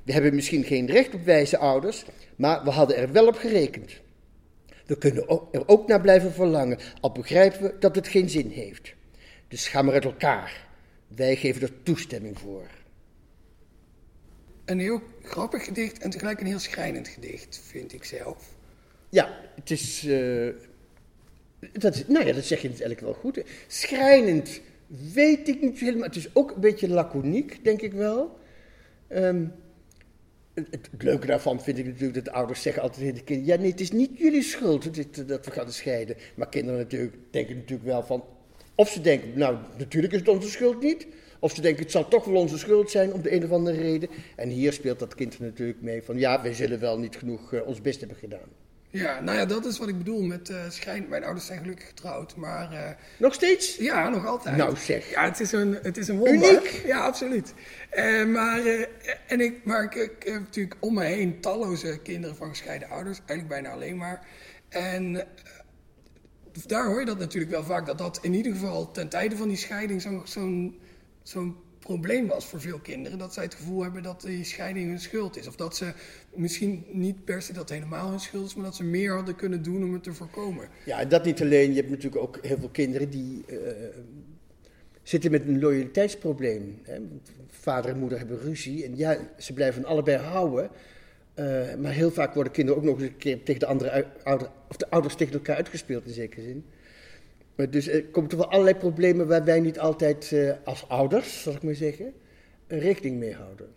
We 0.03 0.13
hebben 0.13 0.35
misschien 0.35 0.63
geen 0.63 0.85
recht 0.85 1.13
op 1.13 1.23
wijze 1.23 1.57
ouders, 1.57 2.05
maar 2.35 2.63
we 2.63 2.69
hadden 2.69 2.97
er 2.97 3.11
wel 3.11 3.27
op 3.27 3.35
gerekend. 3.35 3.91
We 4.85 4.97
kunnen 4.97 5.27
er 5.51 5.67
ook 5.67 5.87
naar 5.87 6.01
blijven 6.01 6.33
verlangen, 6.33 6.77
al 7.01 7.11
begrijpen 7.11 7.61
we 7.61 7.75
dat 7.79 7.95
het 7.95 8.07
geen 8.07 8.29
zin 8.29 8.49
heeft. 8.49 8.93
Dus 9.47 9.67
ga 9.67 9.81
maar 9.81 9.93
uit 9.93 10.05
elkaar. 10.05 10.67
Wij 11.07 11.35
geven 11.35 11.61
er 11.61 11.83
toestemming 11.83 12.39
voor. 12.39 12.67
Een 14.65 14.79
heel 14.79 15.01
grappig 15.23 15.63
gedicht 15.63 15.99
en 15.99 16.09
tegelijk 16.09 16.39
een 16.39 16.47
heel 16.47 16.59
schrijnend 16.59 17.07
gedicht, 17.07 17.61
vind 17.63 17.93
ik 17.93 18.03
zelf. 18.03 18.55
Ja, 19.09 19.39
het 19.55 19.71
is. 19.71 20.03
Uh, 20.03 20.53
dat, 21.71 22.03
nou 22.07 22.25
ja, 22.25 22.33
dat 22.33 22.43
zeg 22.43 22.61
je 22.61 22.67
eigenlijk 22.67 22.99
wel 22.99 23.13
goed. 23.13 23.43
Schrijnend 23.67 24.61
weet 25.13 25.47
ik 25.47 25.61
niet 25.61 25.79
helemaal. 25.79 26.07
Het 26.07 26.15
is 26.15 26.35
ook 26.35 26.51
een 26.51 26.61
beetje 26.61 26.89
laconiek, 26.89 27.63
denk 27.63 27.81
ik 27.81 27.93
wel. 27.93 28.39
Um, 29.09 29.53
het, 30.53 30.89
leuke 30.99 31.27
daarvan 31.27 31.61
vind 31.61 31.77
ik 31.77 31.85
natuurlijk 31.85 32.13
dat 32.13 32.25
de 32.25 32.31
ouders 32.31 32.61
zeggen 32.61 32.81
altijd 32.81 32.99
tegen 33.01 33.15
de 33.15 33.23
kinderen: 33.23 33.53
ja, 33.53 33.61
nee, 33.61 33.71
het 33.71 33.79
is 33.79 33.91
niet 33.91 34.17
jullie 34.17 34.43
schuld 34.43 34.83
dat 35.27 35.45
we 35.45 35.51
gaan 35.51 35.71
scheiden. 35.71 36.15
Maar 36.35 36.49
kinderen 36.49 36.79
natuurlijk, 36.79 37.15
denken 37.31 37.55
natuurlijk 37.55 37.87
wel 37.87 38.03
van. 38.03 38.23
Of 38.75 38.89
ze 38.89 39.01
denken, 39.01 39.37
nou, 39.37 39.57
natuurlijk 39.77 40.13
is 40.13 40.19
het 40.19 40.29
onze 40.29 40.49
schuld 40.49 40.81
niet. 40.81 41.07
Of 41.39 41.55
ze 41.55 41.61
denken, 41.61 41.83
het 41.83 41.91
zal 41.91 42.07
toch 42.07 42.25
wel 42.25 42.35
onze 42.35 42.57
schuld 42.57 42.91
zijn 42.91 43.13
om 43.13 43.21
de 43.21 43.33
een 43.33 43.43
of 43.43 43.51
andere 43.51 43.81
reden. 43.81 44.09
En 44.35 44.49
hier 44.49 44.73
speelt 44.73 44.99
dat 44.99 45.15
kind 45.15 45.39
natuurlijk 45.39 45.81
mee 45.81 46.03
van, 46.03 46.17
ja, 46.17 46.41
wij 46.41 46.53
zullen 46.53 46.79
wel 46.79 46.99
niet 46.99 47.15
genoeg 47.15 47.53
uh, 47.53 47.67
ons 47.67 47.81
best 47.81 47.99
hebben 47.99 48.17
gedaan. 48.17 48.49
Ja, 48.91 49.19
nou 49.19 49.37
ja, 49.37 49.45
dat 49.45 49.65
is 49.65 49.77
wat 49.77 49.87
ik 49.87 49.97
bedoel 49.97 50.21
met 50.21 50.49
uh, 50.49 50.69
schijn. 50.69 51.05
Mijn 51.09 51.23
ouders 51.23 51.45
zijn 51.45 51.59
gelukkig 51.59 51.87
getrouwd, 51.87 52.35
maar... 52.35 52.73
Uh, 52.73 52.79
nog 53.17 53.33
steeds? 53.33 53.75
Ja, 53.75 54.09
nog 54.09 54.25
altijd. 54.25 54.57
Nou 54.57 54.77
zeg. 54.77 55.09
Ja, 55.09 55.23
het 55.23 55.39
is 55.39 55.51
een, 55.51 55.77
het 55.81 55.97
is 55.97 56.07
een 56.07 56.17
wonder. 56.17 56.49
Uniek? 56.49 56.81
Ja, 56.85 56.99
absoluut. 56.99 57.53
Uh, 57.93 58.25
maar 58.25 58.61
en 59.27 59.41
ik, 59.41 59.63
maar 59.63 59.83
ik, 59.83 59.95
ik, 59.95 60.23
heb 60.23 60.39
natuurlijk 60.39 60.75
om 60.79 60.93
me 60.93 61.03
heen 61.03 61.41
talloze 61.41 61.99
kinderen 62.03 62.35
van 62.35 62.49
gescheiden 62.49 62.89
ouders. 62.89 63.17
Eigenlijk 63.17 63.47
bijna 63.47 63.69
alleen 63.69 63.97
maar. 63.97 64.25
En 64.69 65.23
daar 66.65 66.85
hoor 66.85 66.99
je 66.99 67.05
dat 67.05 67.19
natuurlijk 67.19 67.51
wel 67.51 67.63
vaak. 67.63 67.85
Dat 67.85 67.97
dat 67.97 68.19
in 68.21 68.33
ieder 68.33 68.51
geval 68.51 68.91
ten 68.91 69.09
tijde 69.09 69.35
van 69.35 69.47
die 69.47 69.57
scheiding 69.57 70.01
zo'n 70.01 70.21
zo'n 70.23 70.79
zo'n 71.23 71.55
probleem 71.81 72.27
was 72.27 72.45
voor 72.45 72.61
veel 72.61 72.79
kinderen. 72.79 73.17
Dat 73.17 73.33
zij 73.33 73.43
het 73.43 73.55
gevoel 73.55 73.83
hebben 73.83 74.03
dat 74.03 74.21
die 74.21 74.43
scheiding 74.43 74.87
hun 74.87 74.99
schuld 74.99 75.37
is. 75.37 75.47
Of 75.47 75.55
dat 75.55 75.75
ze 75.75 75.93
misschien 76.35 76.85
niet 76.91 77.25
per 77.25 77.41
se 77.41 77.53
dat 77.53 77.69
helemaal 77.69 78.09
hun 78.09 78.19
schuld 78.19 78.45
is, 78.45 78.55
maar 78.55 78.65
dat 78.65 78.75
ze 78.75 78.83
meer 78.83 79.13
hadden 79.13 79.35
kunnen 79.35 79.63
doen 79.63 79.83
om 79.83 79.93
het 79.93 80.03
te 80.03 80.13
voorkomen. 80.13 80.67
Ja, 80.85 80.99
en 80.99 81.09
dat 81.09 81.25
niet 81.25 81.41
alleen. 81.41 81.69
Je 81.69 81.75
hebt 81.75 81.89
natuurlijk 81.89 82.21
ook 82.21 82.39
heel 82.41 82.57
veel 82.57 82.69
kinderen 82.69 83.09
die 83.09 83.43
uh, 83.47 83.57
zitten 85.03 85.31
met 85.31 85.47
een 85.47 85.59
loyaliteitsprobleem. 85.59 86.79
Hè. 86.83 86.99
Vader 87.47 87.91
en 87.91 87.99
moeder 87.99 88.17
hebben 88.17 88.39
ruzie 88.39 88.85
en 88.85 88.97
ja, 88.97 89.17
ze 89.37 89.53
blijven 89.53 89.85
allebei 89.85 90.17
houden. 90.17 90.69
Uh, 91.35 91.75
maar 91.75 91.91
heel 91.91 92.11
vaak 92.11 92.33
worden 92.33 92.53
kinderen 92.53 92.81
ook 92.81 92.87
nog 92.87 92.99
eens 92.99 93.09
een 93.09 93.17
keer 93.17 93.43
tegen 93.43 93.59
de 93.59 93.65
andere 93.65 94.07
ouder, 94.23 94.49
of 94.69 94.77
de 94.77 94.89
ouders 94.89 95.15
tegen 95.15 95.33
elkaar 95.33 95.55
uitgespeeld 95.55 96.05
in 96.05 96.13
zekere 96.13 96.41
zin. 96.41 96.65
Dus 97.55 97.87
er 97.87 98.03
komen 98.03 98.29
toch 98.29 98.39
wel 98.39 98.49
allerlei 98.49 98.77
problemen 98.77 99.27
waar 99.27 99.43
wij 99.43 99.59
niet 99.59 99.79
altijd 99.79 100.31
uh, 100.33 100.51
als 100.63 100.87
ouders, 100.87 101.41
zal 101.41 101.53
ik 101.53 101.63
maar 101.63 101.75
zeggen, 101.75 102.13
rekening 102.67 103.17
mee 103.17 103.33
houden. 103.33 103.67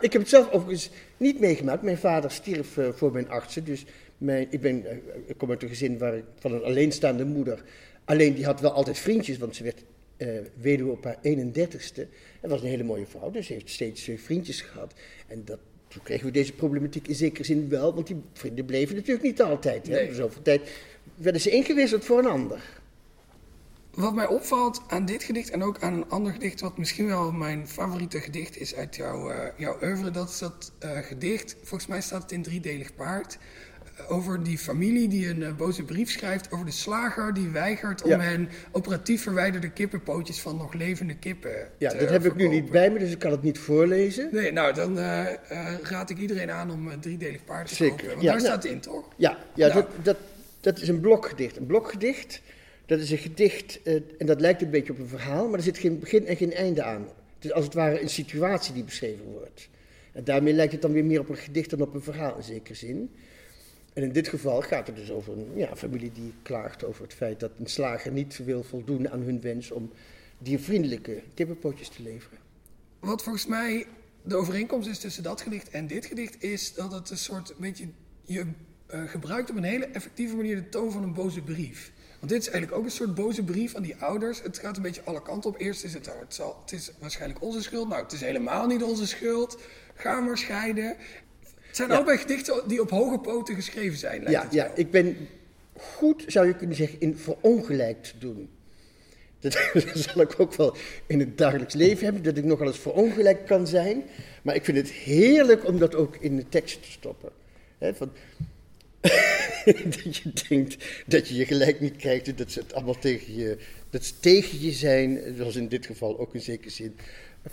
Ik 0.00 0.12
heb 0.12 0.20
het 0.20 0.30
zelf 0.30 0.50
overigens 0.50 0.90
niet 1.16 1.40
meegemaakt. 1.40 1.82
Mijn 1.82 1.98
vader 1.98 2.30
stierf 2.30 2.76
uh, 2.76 2.88
voor 2.92 3.12
mijn 3.12 3.28
artsen. 3.28 3.64
Dus 3.64 3.84
mijn, 4.18 4.46
ik, 4.50 4.60
ben, 4.60 4.82
uh, 4.82 4.90
ik 5.26 5.38
kom 5.38 5.50
uit 5.50 5.62
een 5.62 5.68
gezin 5.68 5.98
waar, 5.98 6.22
van 6.38 6.52
een 6.52 6.62
alleenstaande 6.62 7.24
moeder. 7.24 7.64
Alleen 8.04 8.34
die 8.34 8.44
had 8.44 8.60
wel 8.60 8.72
altijd 8.72 8.98
vriendjes, 8.98 9.38
want 9.38 9.56
ze 9.56 9.62
werd 9.62 9.84
weduwe 10.60 10.90
op 10.90 11.04
haar 11.04 11.16
31ste. 11.22 12.02
En 12.40 12.48
was 12.48 12.62
een 12.62 12.68
hele 12.68 12.82
mooie 12.82 13.06
vrouw, 13.06 13.30
dus 13.30 13.46
ze 13.46 13.52
heeft 13.52 13.70
steeds 13.70 14.10
vriendjes 14.16 14.60
gehad. 14.60 14.94
En 15.26 15.42
dat, 15.44 15.58
toen 15.88 16.02
kregen 16.02 16.26
we 16.26 16.32
deze 16.32 16.52
problematiek 16.52 17.08
in 17.08 17.14
zekere 17.14 17.44
zin 17.44 17.68
wel, 17.68 17.94
want 17.94 18.06
die 18.06 18.22
vrienden 18.32 18.64
bleven 18.64 18.94
natuurlijk 18.96 19.26
niet 19.26 19.42
altijd. 19.42 19.86
Hè. 19.86 19.94
Nee. 19.94 20.14
Zoveel 20.14 20.42
tijd 20.42 20.70
werden 21.14 21.40
ze 21.40 21.50
ingewisseld 21.50 22.04
voor 22.04 22.18
een 22.18 22.26
ander. 22.26 22.82
Wat 23.94 24.14
mij 24.14 24.26
opvalt 24.26 24.82
aan 24.86 25.04
dit 25.04 25.22
gedicht 25.22 25.50
en 25.50 25.62
ook 25.62 25.80
aan 25.80 25.92
een 25.92 26.08
ander 26.08 26.32
gedicht, 26.32 26.60
wat 26.60 26.78
misschien 26.78 27.06
wel 27.06 27.32
mijn 27.32 27.68
favoriete 27.68 28.20
gedicht 28.20 28.56
is 28.56 28.74
uit 28.74 28.96
jouw, 28.96 29.30
uh, 29.30 29.36
jouw 29.56 29.76
oeuvre, 29.82 30.10
dat 30.10 30.28
is 30.28 30.38
dat 30.38 30.72
uh, 30.84 30.98
gedicht, 30.98 31.56
volgens 31.62 31.86
mij 31.86 32.00
staat 32.00 32.22
het 32.22 32.32
in 32.32 32.42
driedelig 32.42 32.94
paard, 32.94 33.38
uh, 34.00 34.12
over 34.12 34.42
die 34.42 34.58
familie 34.58 35.08
die 35.08 35.28
een 35.28 35.56
boze 35.56 35.82
brief 35.82 36.10
schrijft 36.10 36.52
over 36.52 36.66
de 36.66 36.72
slager 36.72 37.34
die 37.34 37.48
weigert 37.48 38.02
om 38.02 38.20
hen 38.20 38.48
operatief 38.72 39.22
verwijderde 39.22 39.70
kippenpootjes 39.70 40.40
van 40.40 40.56
nog 40.56 40.72
levende 40.72 41.16
kippen 41.16 41.68
Ja, 41.78 41.94
dat 41.94 42.10
heb 42.10 42.24
ik 42.24 42.34
nu 42.34 42.48
niet 42.48 42.70
bij 42.70 42.90
me, 42.90 42.98
dus 42.98 43.10
ik 43.10 43.18
kan 43.18 43.30
het 43.30 43.42
niet 43.42 43.58
voorlezen. 43.58 44.28
Nee, 44.32 44.52
nou 44.52 44.74
dan 44.74 44.98
raad 45.82 46.10
ik 46.10 46.18
iedereen 46.18 46.50
aan 46.50 46.70
om 46.70 47.00
driedelig 47.00 47.44
paard 47.44 47.68
te 47.68 47.74
Zeker. 47.74 47.96
kopen, 47.96 48.08
want 48.08 48.22
ja, 48.22 48.32
daar 48.32 48.40
nou, 48.40 48.50
staat 48.52 48.62
het 48.62 48.72
in, 48.72 48.80
toch? 48.80 49.08
Ja, 49.16 49.38
ja 49.54 49.66
nou. 49.66 49.80
dat, 49.80 50.04
dat, 50.04 50.16
dat 50.60 50.80
is 50.80 50.88
een 50.88 51.00
blokgedicht. 51.00 51.56
Een 51.56 51.66
blokgedicht 51.66 52.40
dat 52.86 53.00
is 53.00 53.10
een 53.10 53.18
gedicht, 53.18 53.80
uh, 53.84 53.94
en 54.18 54.26
dat 54.26 54.40
lijkt 54.40 54.62
een 54.62 54.70
beetje 54.70 54.92
op 54.92 54.98
een 54.98 55.08
verhaal, 55.08 55.48
maar 55.48 55.58
er 55.58 55.64
zit 55.64 55.78
geen 55.78 55.98
begin 55.98 56.26
en 56.26 56.36
geen 56.36 56.52
einde 56.52 56.82
aan. 56.82 57.02
Het 57.34 57.44
is 57.44 57.52
als 57.52 57.64
het 57.64 57.74
ware 57.74 58.00
een 58.00 58.08
situatie 58.08 58.74
die 58.74 58.84
beschreven 58.84 59.24
wordt. 59.24 59.68
En 60.12 60.24
daarmee 60.24 60.52
lijkt 60.52 60.72
het 60.72 60.82
dan 60.82 60.92
weer 60.92 61.04
meer 61.04 61.20
op 61.20 61.28
een 61.28 61.36
gedicht 61.36 61.70
dan 61.70 61.80
op 61.80 61.94
een 61.94 62.02
verhaal 62.02 62.36
in 62.36 62.42
zekere 62.42 62.74
zin. 62.74 63.10
En 63.92 64.02
in 64.02 64.12
dit 64.12 64.28
geval 64.28 64.60
gaat 64.60 64.86
het 64.86 64.96
dus 64.96 65.10
over 65.10 65.32
een 65.32 65.46
ja, 65.54 65.76
familie 65.76 66.12
die 66.12 66.32
klaagt 66.42 66.84
over 66.84 67.02
het 67.02 67.14
feit 67.14 67.40
dat 67.40 67.50
een 67.58 67.66
slager 67.66 68.12
niet 68.12 68.44
wil 68.44 68.62
voldoen 68.62 69.10
aan 69.10 69.20
hun 69.20 69.40
wens 69.40 69.70
om 69.70 69.90
diervriendelijke 70.38 71.22
kippenpotjes 71.34 71.88
te 71.88 72.02
leveren. 72.02 72.38
Wat 73.00 73.22
volgens 73.22 73.46
mij 73.46 73.86
de 74.22 74.34
overeenkomst 74.34 74.88
is 74.88 74.98
tussen 74.98 75.22
dat 75.22 75.40
gedicht 75.40 75.70
en 75.70 75.86
dit 75.86 76.06
gedicht, 76.06 76.42
is 76.42 76.74
dat 76.74 76.92
het 76.92 77.10
een 77.10 77.16
soort 77.16 77.54
beetje. 77.58 77.86
Je 78.22 78.44
uh, 78.94 79.08
gebruikt 79.08 79.50
op 79.50 79.56
een 79.56 79.62
hele 79.62 79.86
effectieve 79.86 80.36
manier 80.36 80.56
de 80.56 80.68
toon 80.68 80.92
van 80.92 81.02
een 81.02 81.14
boze 81.14 81.42
brief. 81.42 81.92
Want 82.24 82.36
dit 82.36 82.46
is 82.46 82.52
eigenlijk 82.52 82.82
ook 82.82 82.90
een 82.90 82.96
soort 82.96 83.14
boze 83.14 83.42
brief 83.42 83.74
aan 83.74 83.82
die 83.82 83.96
ouders. 83.96 84.42
Het 84.42 84.58
gaat 84.58 84.76
een 84.76 84.82
beetje 84.82 85.02
alle 85.04 85.22
kanten 85.22 85.50
op. 85.50 85.60
Eerst 85.60 85.84
is 85.84 85.94
het, 85.94 86.08
oh, 86.08 86.20
het, 86.20 86.34
zal, 86.34 86.60
het 86.62 86.72
is 86.72 86.92
waarschijnlijk 86.98 87.42
onze 87.42 87.62
schuld. 87.62 87.88
Nou, 87.88 88.02
het 88.02 88.12
is 88.12 88.20
helemaal 88.20 88.66
niet 88.66 88.82
onze 88.82 89.06
schuld. 89.06 89.58
Ga 89.94 90.20
maar 90.20 90.38
scheiden. 90.38 90.96
Het 91.42 91.76
zijn 91.76 91.88
ja. 91.88 91.94
allebei 91.94 92.18
gedichten 92.18 92.68
die 92.68 92.80
op 92.80 92.90
hoge 92.90 93.18
poten 93.18 93.54
geschreven 93.54 93.98
zijn. 93.98 94.22
Lijkt 94.22 94.52
ja, 94.52 94.64
ja, 94.64 94.72
ik 94.74 94.90
ben 94.90 95.16
goed, 95.76 96.24
zou 96.26 96.46
je 96.46 96.56
kunnen 96.56 96.76
zeggen, 96.76 97.00
in 97.00 97.16
verongelijkt 97.16 98.14
doen. 98.18 98.50
Dat, 99.40 99.52
dat, 99.72 99.84
zal 99.94 100.20
ik 100.20 100.34
ook 100.38 100.54
wel 100.54 100.76
in 101.06 101.20
het 101.20 101.38
dagelijks 101.38 101.74
leven 101.74 102.04
hebben, 102.04 102.22
dat 102.22 102.36
ik 102.36 102.44
nogal 102.44 102.66
eens 102.66 102.78
verongelijkt 102.78 103.44
kan 103.44 103.66
zijn. 103.66 104.02
Maar 104.42 104.54
ik 104.54 104.64
vind 104.64 104.76
het 104.76 104.90
heerlijk 104.90 105.66
om 105.66 105.78
dat 105.78 105.94
ook 105.94 106.16
in 106.16 106.36
de 106.36 106.48
tekst 106.48 106.82
te 106.82 106.90
stoppen. 106.90 107.30
He, 107.78 107.94
van, 107.94 108.12
dat 110.04 110.16
je 110.16 110.32
denkt 110.48 110.84
dat 111.06 111.28
je 111.28 111.34
je 111.34 111.46
gelijk 111.46 111.80
niet 111.80 111.96
krijgt 111.96 112.28
en 112.28 112.36
dat 112.36 112.52
ze 112.52 112.60
het 112.60 112.74
allemaal 112.74 112.98
tegen 112.98 113.36
je, 113.36 113.58
dat 113.90 114.04
ze 114.04 114.20
tegen 114.20 114.60
je 114.60 114.72
zijn, 114.72 115.34
zoals 115.36 115.56
in 115.56 115.68
dit 115.68 115.86
geval 115.86 116.18
ook 116.18 116.34
in 116.34 116.40
zekere 116.40 116.70
zin. 116.70 116.96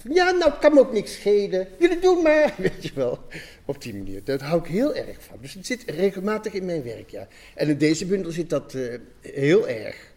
Ja, 0.10 0.32
nou 0.32 0.54
kan 0.60 0.74
me 0.74 0.80
ook 0.80 0.94
niks 0.94 1.14
schelen. 1.14 1.68
Jullie 1.80 2.00
doen 2.00 2.22
maar, 2.22 2.54
weet 2.58 2.84
je 2.84 2.92
wel. 2.94 3.20
Op 3.66 3.82
die 3.82 3.94
manier. 3.94 4.24
Daar 4.24 4.42
hou 4.42 4.62
ik 4.62 4.68
heel 4.68 4.96
erg 4.96 5.24
van. 5.24 5.38
Dus 5.42 5.54
het 5.54 5.66
zit 5.66 5.84
regelmatig 5.86 6.54
in 6.54 6.66
mijn 6.66 6.84
werk, 6.84 7.10
ja. 7.10 7.28
En 7.56 7.70
in 7.70 7.78
deze 7.78 8.06
bundel 8.06 8.32
zit 8.32 8.50
dat 8.50 8.74
uh, 8.74 8.96
heel 9.22 9.68
erg. 9.68 10.14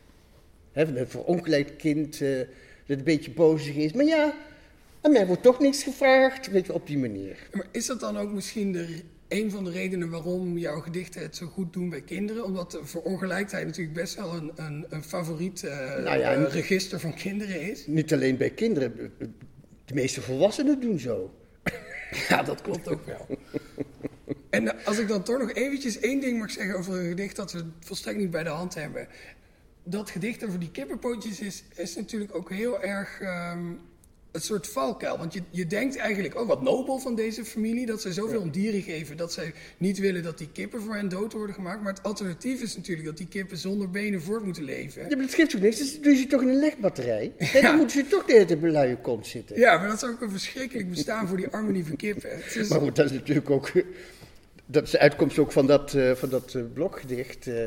He, 0.72 0.82
een 0.82 1.08
verongelijkt 1.08 1.76
kind 1.76 2.20
uh, 2.20 2.38
dat 2.86 2.98
een 2.98 3.04
beetje 3.04 3.30
bozig 3.30 3.74
is. 3.74 3.92
Maar 3.92 4.04
ja, 4.04 4.34
aan 5.00 5.12
mij 5.12 5.26
wordt 5.26 5.42
toch 5.42 5.60
niks 5.60 5.82
gevraagd. 5.82 6.50
Weet 6.50 6.66
je, 6.66 6.72
op 6.72 6.86
die 6.86 6.98
manier. 6.98 7.48
Maar 7.52 7.66
is 7.70 7.86
dat 7.86 8.00
dan 8.00 8.18
ook 8.18 8.32
misschien 8.32 8.72
de 8.72 9.00
een 9.28 9.50
van 9.50 9.64
de 9.64 9.70
redenen 9.70 10.10
waarom 10.10 10.58
jouw 10.58 10.80
gedichten 10.80 11.22
het 11.22 11.36
zo 11.36 11.46
goed 11.46 11.72
doen 11.72 11.88
bij 11.88 12.00
kinderen. 12.00 12.44
Omdat 12.44 12.70
de 12.70 12.80
verongelijkheid 12.84 13.66
natuurlijk 13.66 13.96
best 13.96 14.14
wel 14.14 14.34
een, 14.34 14.52
een, 14.54 14.86
een 14.88 15.04
favoriet 15.04 15.62
uh, 15.62 15.78
nou 16.04 16.18
ja, 16.18 16.36
uh, 16.36 16.52
register 16.52 17.00
van 17.00 17.14
kinderen 17.14 17.70
is. 17.70 17.86
Niet 17.86 18.12
alleen 18.12 18.36
bij 18.36 18.50
kinderen, 18.50 19.12
de 19.84 19.94
meeste 19.94 20.22
volwassenen 20.22 20.80
doen 20.80 20.98
zo. 20.98 21.34
Ja, 22.28 22.42
dat 22.42 22.62
klopt 22.62 22.88
ook 22.88 23.06
wel. 23.06 23.26
En 24.50 24.84
als 24.84 24.98
ik 24.98 25.08
dan 25.08 25.22
toch 25.22 25.38
nog 25.38 25.52
eventjes 25.52 25.98
één 25.98 26.20
ding 26.20 26.38
mag 26.38 26.50
zeggen 26.50 26.76
over 26.76 26.94
een 26.94 27.08
gedicht 27.08 27.36
dat 27.36 27.52
we 27.52 27.64
volstrekt 27.80 28.18
niet 28.18 28.30
bij 28.30 28.42
de 28.42 28.48
hand 28.48 28.74
hebben. 28.74 29.08
Dat 29.84 30.10
gedicht 30.10 30.44
over 30.44 30.58
die 30.58 30.70
kippenpootjes 30.70 31.40
is, 31.40 31.64
is 31.74 31.96
natuurlijk 31.96 32.34
ook 32.34 32.50
heel 32.50 32.82
erg 32.82 33.20
um, 33.52 33.80
een 34.34 34.40
soort 34.40 34.66
valkuil. 34.66 35.18
Want 35.18 35.32
je, 35.32 35.42
je 35.50 35.66
denkt 35.66 35.96
eigenlijk, 35.96 36.40
oh 36.40 36.48
wat 36.48 36.62
nobel 36.62 36.98
van 36.98 37.14
deze 37.14 37.44
familie, 37.44 37.86
dat 37.86 38.00
ze 38.00 38.12
zoveel 38.12 38.40
om 38.40 38.50
dieren 38.50 38.82
geven, 38.82 39.16
dat 39.16 39.32
zij 39.32 39.52
niet 39.78 39.98
willen 39.98 40.22
dat 40.22 40.38
die 40.38 40.48
kippen 40.52 40.80
voor 40.80 40.94
hen 40.94 41.08
dood 41.08 41.32
worden 41.32 41.54
gemaakt. 41.54 41.82
Maar 41.82 41.92
het 41.92 42.02
alternatief 42.02 42.62
is 42.62 42.76
natuurlijk 42.76 43.06
dat 43.06 43.16
die 43.16 43.28
kippen 43.28 43.56
zonder 43.56 43.90
benen 43.90 44.22
voort 44.22 44.44
moeten 44.44 44.64
leven. 44.64 45.02
Ja, 45.02 45.16
maar 45.16 45.26
dat 45.26 45.34
geeft 45.34 45.50
toch 45.50 45.60
niks, 45.60 45.78
dus 45.78 46.00
doe 46.00 46.16
je 46.16 46.26
toch 46.26 46.42
in 46.42 46.48
een 46.48 46.58
legbatterij? 46.58 47.32
Ja. 47.54 47.60
Dan 47.60 47.76
moeten 47.76 47.98
ze 47.98 48.06
toch 48.06 48.24
de 48.24 48.32
hele 48.32 48.44
tijd 48.44 48.62
luie 48.62 48.96
kont 48.96 49.26
zitten. 49.26 49.58
Ja, 49.58 49.78
maar 49.78 49.88
dat 49.88 50.02
is 50.02 50.08
ook 50.08 50.20
een 50.20 50.30
verschrikkelijk 50.30 50.90
bestaan 50.90 51.28
voor 51.28 51.36
die 51.36 51.48
arme 51.48 51.72
lieve 51.72 51.96
kippen. 51.96 52.30
Is... 52.54 52.68
Maar 52.68 52.80
goed, 52.80 52.96
dat 52.96 53.04
is 53.04 53.12
natuurlijk 53.12 53.50
ook, 53.50 53.72
dat 54.66 54.82
is 54.82 54.90
de 54.90 54.98
uitkomst 54.98 55.38
ook 55.38 55.52
van 55.52 55.66
dat, 55.66 55.94
uh, 55.94 56.12
van 56.12 56.28
dat 56.28 56.54
uh, 56.54 56.62
blokgedicht. 56.72 57.46
Uh, 57.46 57.64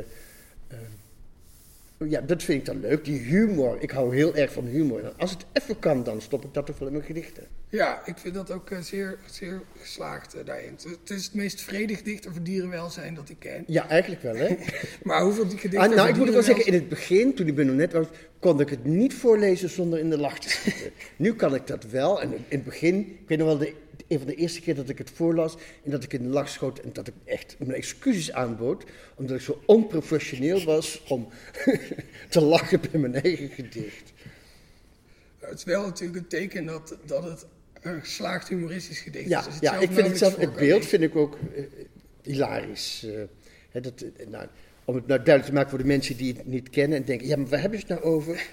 Ja, 2.05 2.21
dat 2.21 2.43
vind 2.43 2.59
ik 2.59 2.65
dan 2.65 2.79
leuk. 2.79 3.05
Die 3.05 3.19
humor. 3.19 3.77
Ik 3.79 3.91
hou 3.91 4.15
heel 4.15 4.35
erg 4.35 4.51
van 4.51 4.65
humor. 4.65 5.13
Als 5.17 5.31
het 5.31 5.45
even 5.53 5.79
kan, 5.79 6.03
dan 6.03 6.21
stop 6.21 6.45
ik 6.45 6.53
dat 6.53 6.65
toch 6.65 6.79
wel 6.79 6.87
in 6.87 6.93
mijn 6.93 7.05
gedichten. 7.05 7.43
Ja, 7.69 8.01
ik 8.05 8.17
vind 8.17 8.33
dat 8.33 8.51
ook 8.51 8.69
eh, 8.69 8.79
zeer, 8.79 9.17
zeer 9.25 9.61
geslaagd 9.79 10.35
uh, 10.35 10.45
daarin. 10.45 10.71
Het 11.01 11.09
is 11.09 11.25
het 11.25 11.33
meest 11.33 11.61
vrede 11.61 11.95
gedicht 11.95 12.27
over 12.27 12.43
dierenwelzijn 12.43 13.15
dat 13.15 13.29
ik 13.29 13.35
ken. 13.39 13.63
Ja, 13.67 13.89
eigenlijk 13.89 14.21
wel, 14.21 14.35
hè? 14.35 14.55
maar 15.03 15.21
hoeveel 15.21 15.47
die 15.47 15.57
gedichten 15.57 15.89
ah, 15.89 15.95
Nou, 15.95 16.09
ik 16.09 16.15
moet 16.15 16.29
wel 16.29 16.43
zeggen, 16.43 16.65
in 16.65 16.73
het 16.73 16.89
begin, 16.89 17.33
toen 17.33 17.47
ik 17.47 17.55
ben 17.55 17.65
nog 17.65 17.75
net 17.75 17.93
was, 17.93 18.07
kon 18.39 18.59
ik 18.59 18.69
het 18.69 18.85
niet 18.85 19.13
voorlezen 19.13 19.69
zonder 19.69 19.99
in 19.99 20.09
de 20.09 20.17
lach 20.17 20.39
te 20.39 20.49
schieten. 20.49 20.91
nu 21.15 21.33
kan 21.33 21.55
ik 21.55 21.67
dat 21.67 21.83
wel. 21.83 22.21
En 22.21 22.33
in 22.33 22.43
het 22.49 22.63
begin, 22.63 22.99
ik 22.99 23.27
weet 23.27 23.37
nog 23.37 23.47
wel, 23.47 23.57
de, 23.57 23.73
een 24.07 24.17
van 24.17 24.27
de 24.27 24.35
eerste 24.35 24.61
keer 24.61 24.75
dat 24.75 24.89
ik 24.89 24.97
het 24.97 25.09
voorlas 25.09 25.55
en 25.83 25.91
dat 25.91 26.03
ik 26.03 26.13
in 26.13 26.23
de 26.23 26.29
lach 26.29 26.49
schoot 26.49 26.79
en 26.79 26.89
dat 26.93 27.07
ik 27.07 27.13
echt 27.25 27.55
mijn 27.59 27.73
excuses 27.73 28.31
aanbood, 28.31 28.83
omdat 29.15 29.35
ik 29.35 29.41
zo 29.41 29.61
onprofessioneel 29.65 30.63
was 30.63 31.03
om 31.07 31.27
te 32.29 32.41
lachen 32.41 32.81
bij 32.91 32.99
mijn 32.99 33.15
eigen 33.15 33.49
gedicht. 33.49 34.13
Het 35.39 35.57
is 35.57 35.63
wel 35.63 35.85
natuurlijk 35.85 36.19
een 36.19 36.27
teken 36.27 36.65
dat, 36.65 36.97
dat 37.05 37.23
het 37.23 37.45
een 37.81 37.99
geslaagd 37.99 38.47
humoristisch 38.47 38.99
gedicht 38.99 39.29
ja, 39.29 39.47
is. 39.47 39.59
Ja, 39.59 39.77
ik 39.77 39.91
vind 39.91 40.07
het 40.07 40.17
zelf, 40.17 40.35
het 40.35 40.55
beeld 40.55 40.85
vind 40.85 41.03
ik 41.03 41.15
ook 41.15 41.37
uh, 41.55 41.63
hilarisch. 42.21 43.05
Uh, 43.05 43.81
dat, 43.81 44.05
nou, 44.27 44.47
om 44.85 44.95
het 44.95 45.07
nou 45.07 45.23
duidelijk 45.23 45.45
te 45.45 45.53
maken 45.53 45.69
voor 45.69 45.79
de 45.79 45.85
mensen 45.85 46.17
die 46.17 46.33
het 46.33 46.47
niet 46.47 46.69
kennen 46.69 46.97
en 46.97 47.05
denken, 47.05 47.27
ja, 47.27 47.37
maar 47.37 47.47
waar 47.47 47.61
hebben 47.61 47.79
ze 47.79 47.85
het 47.87 48.03
nou 48.03 48.13
over? 48.13 48.47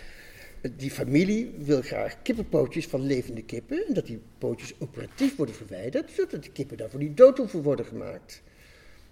Die 0.77 0.91
familie 0.91 1.55
wil 1.59 1.83
graag 1.83 2.23
kippenpootjes 2.23 2.87
van 2.87 3.07
levende 3.07 3.43
kippen. 3.43 3.87
En 3.87 3.95
dat 3.95 4.07
die 4.07 4.21
pootjes 4.39 4.75
operatief 4.79 5.37
worden 5.37 5.55
verwijderd, 5.55 6.11
zodat 6.11 6.43
die 6.43 6.53
kippen 6.53 6.77
daarvoor 6.77 7.01
niet 7.01 7.17
dood 7.17 7.39
hoeven 7.39 7.63
worden 7.63 7.87
gemaakt. 7.87 8.43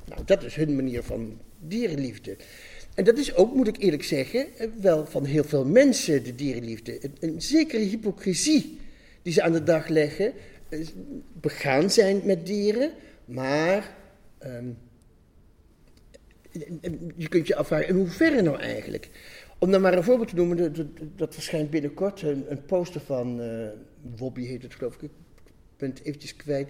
Nou, 0.09 0.23
dat 0.25 0.43
is 0.43 0.55
hun 0.55 0.75
manier 0.75 1.03
van 1.03 1.41
dierenliefde. 1.59 2.37
En 2.95 3.05
dat 3.05 3.19
is 3.19 3.35
ook, 3.35 3.55
moet 3.55 3.69
ik 3.69 3.77
eerlijk 3.79 4.05
zeggen, 4.05 4.47
wel 4.81 5.07
van 5.07 5.25
heel 5.25 5.45
veel 5.45 5.65
mensen 5.65 6.25
de 6.25 6.35
dierenliefde. 6.35 7.01
Een, 7.21 7.43
zekere 7.43 7.83
hypocrisie 7.83 8.79
die 9.23 9.33
ze 9.33 9.43
aan 9.43 9.53
de 9.53 9.63
dag 9.63 9.89
leggen, 9.89 10.33
begaan 11.33 11.91
zijn 11.91 12.21
met 12.25 12.47
dieren, 12.47 12.93
maar 13.25 13.97
um, 14.47 14.79
je 17.17 17.29
kunt 17.29 17.47
je 17.47 17.57
afvragen, 17.57 17.89
in 17.89 17.95
hoeverre 17.95 18.43
nou 18.43 18.61
eigenlijk? 18.61 19.09
Om 19.63 19.71
dan 19.71 19.81
maar 19.81 19.97
een 19.97 20.05
voorbeeld 20.05 20.29
te 20.29 20.35
noemen, 20.35 20.75
dat, 21.17 21.35
verschijnt 21.35 21.71
binnenkort 21.71 22.23
een, 22.23 22.45
een 22.49 22.65
poster 22.65 23.01
van, 23.01 23.41
uh, 23.41 23.69
Wobby 24.17 24.45
heet 24.45 24.63
het 24.63 24.75
geloof 24.75 24.95
ik, 24.95 25.03
ik 25.03 25.11
ben 25.77 25.89
het 25.89 26.03
eventjes 26.03 26.37
kwijt. 26.37 26.69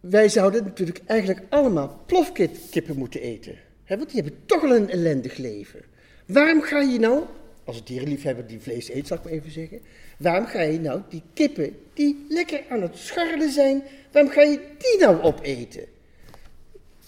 Wij 0.00 0.28
zouden 0.28 0.64
natuurlijk 0.64 1.00
eigenlijk 1.06 1.42
allemaal 1.48 2.02
plofkippen 2.06 2.96
moeten 2.96 3.20
eten. 3.20 3.54
Hè, 3.84 3.96
want 3.96 4.10
die 4.10 4.22
hebben 4.22 4.40
toch 4.46 4.62
al 4.62 4.76
een 4.76 4.90
ellendig 4.90 5.36
leven. 5.36 5.80
Waarom 6.26 6.62
ga 6.62 6.80
je 6.80 6.98
nou, 6.98 7.22
als 7.64 7.84
dierenliefhebber 7.84 8.46
die 8.46 8.60
vlees 8.60 8.90
eet, 8.90 9.06
zal 9.06 9.16
ik 9.16 9.24
maar 9.24 9.32
even 9.32 9.50
zeggen. 9.50 9.80
Waarom 10.18 10.46
ga 10.46 10.60
je 10.60 10.80
nou 10.80 11.00
die 11.08 11.22
kippen 11.34 11.76
die 11.94 12.24
lekker 12.28 12.62
aan 12.68 12.82
het 12.82 12.96
scharrelen 12.96 13.50
zijn, 13.50 13.82
waarom 14.12 14.32
ga 14.32 14.42
je 14.42 14.60
die 14.78 14.98
nou 15.00 15.22
opeten? 15.22 15.84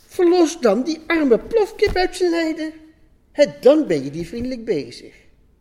Verlos 0.07 0.61
dan 0.61 0.83
die 0.83 1.01
arme 1.07 1.39
plofkip 1.39 1.97
uit 1.97 2.17
zijn 2.17 2.31
lijden. 2.31 2.73
Dan 3.61 3.87
ben 3.87 4.05
je 4.05 4.11
die 4.11 4.27
vriendelijk 4.27 4.65
bezig. 4.65 5.15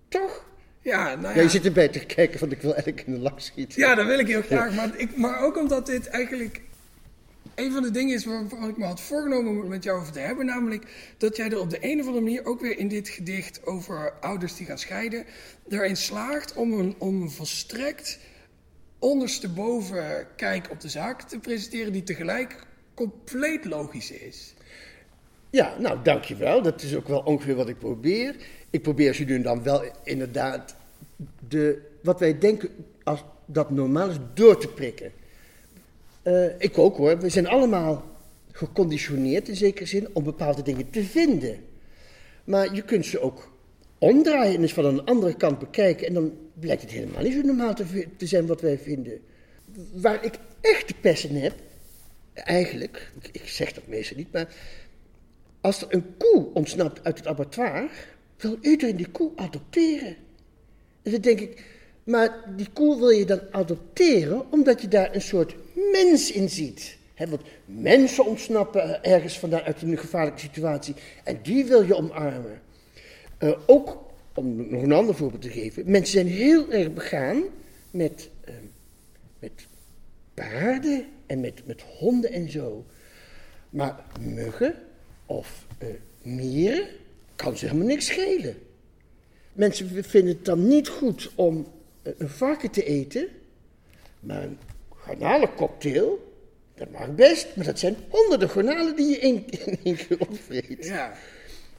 Toch? 0.08 0.46
Ja, 0.82 1.16
nou 1.16 1.36
ja. 1.36 1.42
je 1.42 1.50
zit 1.50 1.66
erbij 1.66 1.88
te 1.88 2.06
kijken, 2.06 2.40
want 2.40 2.52
ik 2.52 2.62
wil 2.62 2.74
eigenlijk 2.74 3.08
in 3.08 3.14
de 3.14 3.20
lach 3.20 3.42
schieten. 3.42 3.80
Ja, 3.80 3.96
dat 3.96 4.06
wil 4.06 4.20
ik 4.20 4.28
heel 4.28 4.42
graag. 4.42 4.76
Maar, 4.76 4.98
ik, 4.98 5.18
maar 5.18 5.40
ook 5.40 5.58
omdat 5.58 5.86
dit 5.86 6.08
eigenlijk 6.08 6.62
een 7.56 7.72
van 7.72 7.84
de 7.84 7.92
dingen 7.92 8.16
is 8.16 8.26
waar 8.26 8.70
ik 8.70 8.78
me 8.78 8.86
had 8.86 9.02
voorgenomen 9.02 9.64
om 9.64 9.70
met 9.70 9.84
jou 9.84 10.00
over 10.00 10.14
te 10.14 10.20
hebben. 10.20 10.46
Namelijk 10.46 11.14
dat 11.18 11.36
jij 11.36 11.50
er 11.50 11.60
op 11.60 11.70
de 11.70 11.78
een 11.82 12.00
of 12.00 12.06
andere 12.06 12.24
manier 12.24 12.46
ook 12.46 12.62
weer 12.62 12.78
in 12.78 12.88
dit 12.88 13.10
gedicht 13.10 13.66
over 13.66 14.14
ouders 14.20 14.56
die 14.56 14.66
gaan 14.66 14.78
scheiden. 14.78 15.26
erin 15.70 15.98
slaagt 15.98 16.54
om 16.54 16.74
een, 16.74 16.96
om 16.98 17.22
een 17.22 17.32
volstrekt 17.32 18.20
ondersteboven 19.00 20.28
kijk 20.36 20.68
op 20.72 20.80
de 20.80 20.90
zaak 20.90 21.22
te 21.22 21.40
presenteren. 21.40 21.94
die 21.94 22.04
tegelijk 22.04 22.56
compleet 22.94 23.66
logisch 23.66 24.12
is. 24.12 24.54
Ja, 25.50 25.76
nou 25.80 25.98
dankjewel. 26.04 26.62
Dat 26.62 26.82
is 26.82 26.96
ook 26.96 27.08
wel 27.08 27.20
ongeveer 27.20 27.56
wat 27.56 27.70
ik 27.70 27.80
probeer. 27.80 28.36
Ik 28.70 28.82
probeer 28.82 29.08
als 29.08 29.18
jullie 29.18 29.42
dan 29.42 29.64
wel 29.64 29.84
inderdaad 30.04 30.76
de, 31.48 31.82
wat 32.02 32.20
wij 32.20 32.40
denken 32.40 32.70
als 33.04 33.24
dat 33.46 33.70
normaal 33.70 34.10
is 34.10 34.18
door 34.34 34.60
te 34.60 34.68
prikken. 34.68 35.12
Uh, 36.24 36.46
ik 36.58 36.78
ook 36.78 36.98
hoor. 36.98 37.20
We 37.20 37.30
zijn 37.30 37.48
allemaal 37.48 38.04
geconditioneerd 38.52 39.48
in 39.48 39.56
zekere 39.56 39.86
zin 39.86 40.08
om 40.14 40.24
bepaalde 40.24 40.62
dingen 40.62 40.90
te 40.90 41.04
vinden. 41.04 41.58
Maar 42.44 42.76
je 42.76 42.82
kunt 42.82 43.06
ze 43.06 43.20
ook 43.20 43.52
omdraaien 43.98 44.56
en 44.56 44.62
eens 44.62 44.74
van 44.74 44.86
een 44.86 45.06
andere 45.06 45.36
kant 45.36 45.60
bekijken. 45.60 46.08
En 46.08 46.14
dan 46.14 46.34
blijkt 46.54 46.82
het 46.82 46.92
helemaal 46.92 47.24
niet 47.24 47.34
zo 47.34 47.42
normaal 47.42 47.74
te, 47.74 48.28
zijn 48.28 48.46
wat 48.46 48.62
wij 48.62 48.78
vinden. 48.78 49.20
Waar 49.94 50.24
ik 50.24 50.34
echt 50.62 50.88
de 50.88 50.96
pesten 51.02 51.36
heb, 51.36 51.54
eigenlijk, 52.34 53.12
ik 53.32 53.48
zeg 53.48 53.74
dat 53.74 53.88
meestal 53.88 54.18
niet, 54.18 54.32
maar 54.32 54.48
als 55.62 55.82
er 55.82 55.88
een 55.90 56.18
koe 56.18 56.48
ontsnapt 56.54 57.04
uit 57.04 57.18
het 57.18 57.28
abattoir, 57.28 57.90
wil 58.38 58.58
iedereen 58.62 58.96
die 58.96 59.10
koe 59.12 59.32
adopteren. 59.36 60.16
En 61.02 61.12
dan 61.12 61.22
denk 61.22 61.40
ik, 61.40 61.64
maar 62.04 62.44
die 62.56 62.68
koe 62.74 62.98
wil 62.98 63.10
je 63.10 63.26
dan 63.26 63.42
adopteren 63.52 64.52
omdat 64.52 64.82
je 64.82 64.88
daar 64.88 65.16
een 65.16 65.22
soort 65.22 65.56
mens 65.92 66.32
in 66.32 66.50
ziet. 66.50 66.98
want 67.18 67.42
mensen 67.66 68.26
ontsnappen 68.26 69.04
ergens 69.04 69.40
vandaan 69.40 69.62
uit 69.62 69.82
een 69.82 69.98
gevaarlijke 69.98 70.40
situatie 70.40 70.96
en 71.24 71.40
die 71.44 71.66
wil 71.66 71.82
je 71.82 71.96
omarmen. 71.96 72.62
Uh, 73.40 73.52
ook, 73.66 73.98
om 74.36 74.72
nog 74.72 74.84
een 74.84 74.92
ander 74.92 75.16
voorbeeld 75.16 75.42
te 75.42 75.50
geven, 75.50 75.92
mensen 75.92 76.14
zijn 76.14 76.28
heel 76.28 76.72
erg 76.72 76.94
begaan 76.94 77.44
met, 77.92 78.30
uh, 78.50 78.56
met 79.40 79.68
paarden 80.34 81.06
en 81.26 81.40
met, 81.40 81.62
met 81.66 81.82
honden 81.82 82.32
en 82.32 82.52
zo. 82.52 82.86
Maar 83.70 84.00
muggen 84.20 84.76
of 85.30 85.66
uh, 85.84 85.90
mieren 86.22 86.88
kan 87.36 87.58
ze 87.58 87.66
helemaal 87.66 87.88
niks 87.88 88.06
schelen. 88.06 88.58
Mensen 89.54 90.04
vinden 90.04 90.34
het 90.34 90.46
dan 90.46 90.68
niet 90.68 90.88
goed 90.88 91.32
om 91.36 91.68
een 92.02 92.30
varken 92.30 92.72
te 92.72 92.84
eten, 92.84 93.28
maar 94.20 94.44
een 94.44 94.58
garnalencocktail, 94.96 96.34
dat 96.76 96.92
mag 96.92 97.16
best, 97.16 97.56
maar 97.56 97.66
dat 97.66 97.80
zijn 97.80 97.96
honderden 98.10 98.50
garnalen 98.50 98.96
die 98.96 99.10
je 99.10 99.18
in, 99.18 99.46
één 99.84 99.96
keer 99.96 100.20
opvreet. 100.20 100.86
Ja. 100.86 101.14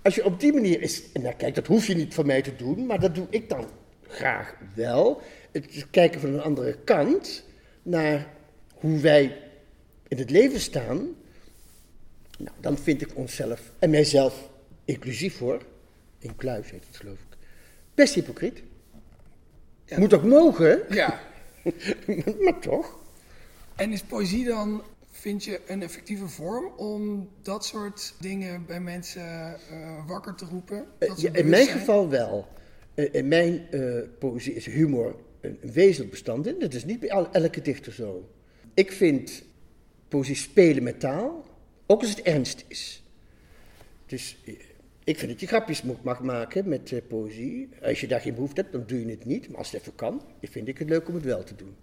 Als 0.03 0.15
je 0.15 0.25
op 0.25 0.41
die 0.41 0.53
manier 0.53 0.83
is, 0.83 1.03
en 1.13 1.23
nou 1.23 1.35
kijk, 1.35 1.55
dat 1.55 1.67
hoef 1.67 1.87
je 1.87 1.95
niet 1.95 2.15
van 2.15 2.27
mij 2.27 2.43
te 2.43 2.57
doen, 2.57 2.87
maar 2.87 3.01
dat 3.01 3.15
doe 3.15 3.27
ik 3.31 3.49
dan 3.49 3.69
graag 4.09 4.55
wel. 4.75 5.21
Het 5.51 5.87
kijken 5.91 6.21
van 6.21 6.33
een 6.33 6.43
andere 6.43 6.77
kant 6.85 7.45
naar 7.83 8.27
hoe 8.75 9.01
wij 9.01 9.37
in 10.09 10.19
het 10.19 10.31
leven 10.31 10.61
staan. 10.61 11.09
Nou, 12.41 12.57
dan 12.61 12.79
vind 12.79 13.03
ik 13.03 13.17
onszelf, 13.17 13.73
en 13.79 13.91
mijzelf 13.91 14.51
inclusief 14.85 15.39
hoor, 15.39 15.63
in 16.19 16.37
kluis 16.37 16.71
heet 16.71 16.87
het 16.87 16.97
geloof 16.97 17.19
ik, 17.19 17.37
best 17.95 18.15
hypocriet. 18.15 18.63
Ja. 19.85 19.99
Moet 19.99 20.15
ook 20.15 20.25
mogen. 20.25 20.83
Ja. 20.91 21.21
maar 22.45 22.61
toch. 22.61 22.99
En 23.77 23.93
is 23.93 24.03
poëzie 24.03 24.45
dan, 24.45 24.83
vind 25.11 25.45
je, 25.45 25.61
een 25.67 25.83
effectieve 25.83 26.29
vorm 26.29 26.73
om 26.77 27.29
dat 27.43 27.65
soort 27.65 28.15
dingen 28.21 28.67
bij 28.67 28.81
mensen 28.81 29.57
uh, 29.73 30.07
wakker 30.07 30.35
te 30.35 30.45
roepen? 30.45 30.87
Uh, 30.99 31.17
ja, 31.17 31.33
in 31.33 31.49
mijn 31.49 31.67
geval 31.67 32.09
wel. 32.09 32.49
In 32.95 33.29
mijn 33.29 33.69
poëzie 34.19 34.55
is 34.55 34.67
humor 34.67 35.17
een, 35.41 35.59
een 35.61 35.73
wezenlijk 35.73 36.11
bestand 36.11 36.47
in. 36.47 36.59
Dat 36.59 36.75
is 36.75 36.85
niet 36.85 37.01
bij 37.01 37.09
elke 37.09 37.63
dichter 37.63 37.93
zo. 37.93 38.29
Ik 38.75 38.93
vind 38.93 39.43
poëzie 40.09 40.35
spelen 40.35 40.83
met 40.83 41.01
taal, 41.01 41.45
ook 41.91 42.01
als 42.01 42.11
het 42.11 42.23
ernst 42.23 42.65
is. 42.69 43.03
Dus 44.07 44.37
ik 45.05 45.19
vind 45.19 45.31
dat 45.31 45.41
je 45.41 45.47
grapjes 45.47 45.83
mag 46.03 46.21
maken 46.23 46.69
met 46.69 46.91
uh, 46.91 47.01
poëzie. 47.09 47.69
Als 47.83 48.01
je 48.01 48.07
daar 48.07 48.21
geen 48.21 48.35
behoefte 48.35 48.61
hebt, 48.61 48.73
dan 48.73 48.85
doe 48.87 49.01
je 49.01 49.11
het 49.11 49.25
niet. 49.25 49.49
Maar 49.49 49.59
als 49.59 49.71
het 49.71 49.81
even 49.81 49.95
kan, 49.95 50.23
vind 50.43 50.69
ik 50.69 50.79
het 50.79 50.89
leuk 50.89 51.09
om 51.09 51.15
het 51.15 51.25
wel 51.25 51.45
te 51.45 51.55
doen. 51.55 51.77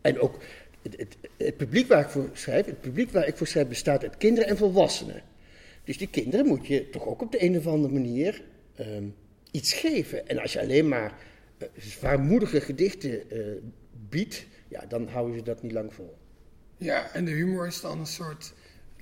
En 0.00 0.20
ook 0.20 0.38
het, 0.82 1.16
het, 1.36 1.56
publiek 1.56 1.88
waar 1.88 2.00
ik 2.00 2.08
voor 2.08 2.30
schrijf, 2.32 2.66
het 2.66 2.80
publiek 2.80 3.10
waar 3.10 3.26
ik 3.26 3.36
voor 3.36 3.46
schrijf, 3.46 3.68
bestaat 3.68 4.02
uit 4.02 4.16
kinderen 4.16 4.48
en 4.48 4.56
volwassenen. 4.56 5.22
Dus 5.84 5.98
die 5.98 6.08
kinderen 6.08 6.46
moet 6.46 6.66
je 6.66 6.90
toch 6.90 7.06
ook 7.06 7.22
op 7.22 7.32
de 7.32 7.42
een 7.42 7.56
of 7.56 7.66
andere 7.66 7.92
manier 7.92 8.42
um, 8.80 9.14
iets 9.50 9.72
geven. 9.72 10.28
En 10.28 10.38
als 10.38 10.52
je 10.52 10.60
alleen 10.60 10.88
maar 10.88 11.18
uh, 11.58 11.68
zwaarmoedige 11.78 12.60
gedichten 12.60 13.22
biedt, 14.08 14.46
ja, 14.68 14.86
dan 14.88 15.08
houden 15.08 15.36
ze 15.36 15.42
dat 15.42 15.62
niet 15.62 15.72
lang 15.72 15.94
vol. 15.94 16.14
Ja, 16.76 17.12
en 17.12 17.24
de 17.24 17.30
humor 17.30 17.66
is 17.66 17.80
dan 17.80 17.98
een 17.98 18.06
soort 18.06 18.52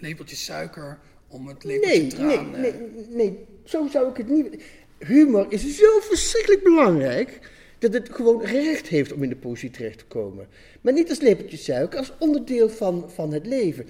lepeltje 0.00 0.36
suiker 0.36 0.98
om 1.28 1.48
het 1.48 1.64
lepeltje 1.64 2.00
nee, 2.00 2.06
traan... 2.06 2.50
Nee, 2.50 2.72
nee, 2.72 3.06
nee, 3.08 3.38
zo 3.64 3.88
zou 3.90 4.10
ik 4.10 4.16
het 4.16 4.28
niet... 4.28 4.62
Humor 4.98 5.46
is 5.48 5.76
zo 5.76 6.00
verschrikkelijk 6.00 6.62
belangrijk 6.62 7.50
dat 7.78 7.92
het 7.92 8.08
gewoon 8.12 8.42
recht 8.42 8.86
heeft 8.86 9.12
om 9.12 9.22
in 9.22 9.28
de 9.28 9.36
poëzie 9.36 9.70
terecht 9.70 9.98
te 9.98 10.04
komen. 10.04 10.46
Maar 10.80 10.92
niet 10.92 11.08
als 11.08 11.20
lepeltje 11.20 11.56
suiker, 11.56 11.98
als 11.98 12.12
onderdeel 12.18 12.68
van, 12.68 13.10
van 13.10 13.32
het 13.32 13.46
leven. 13.46 13.86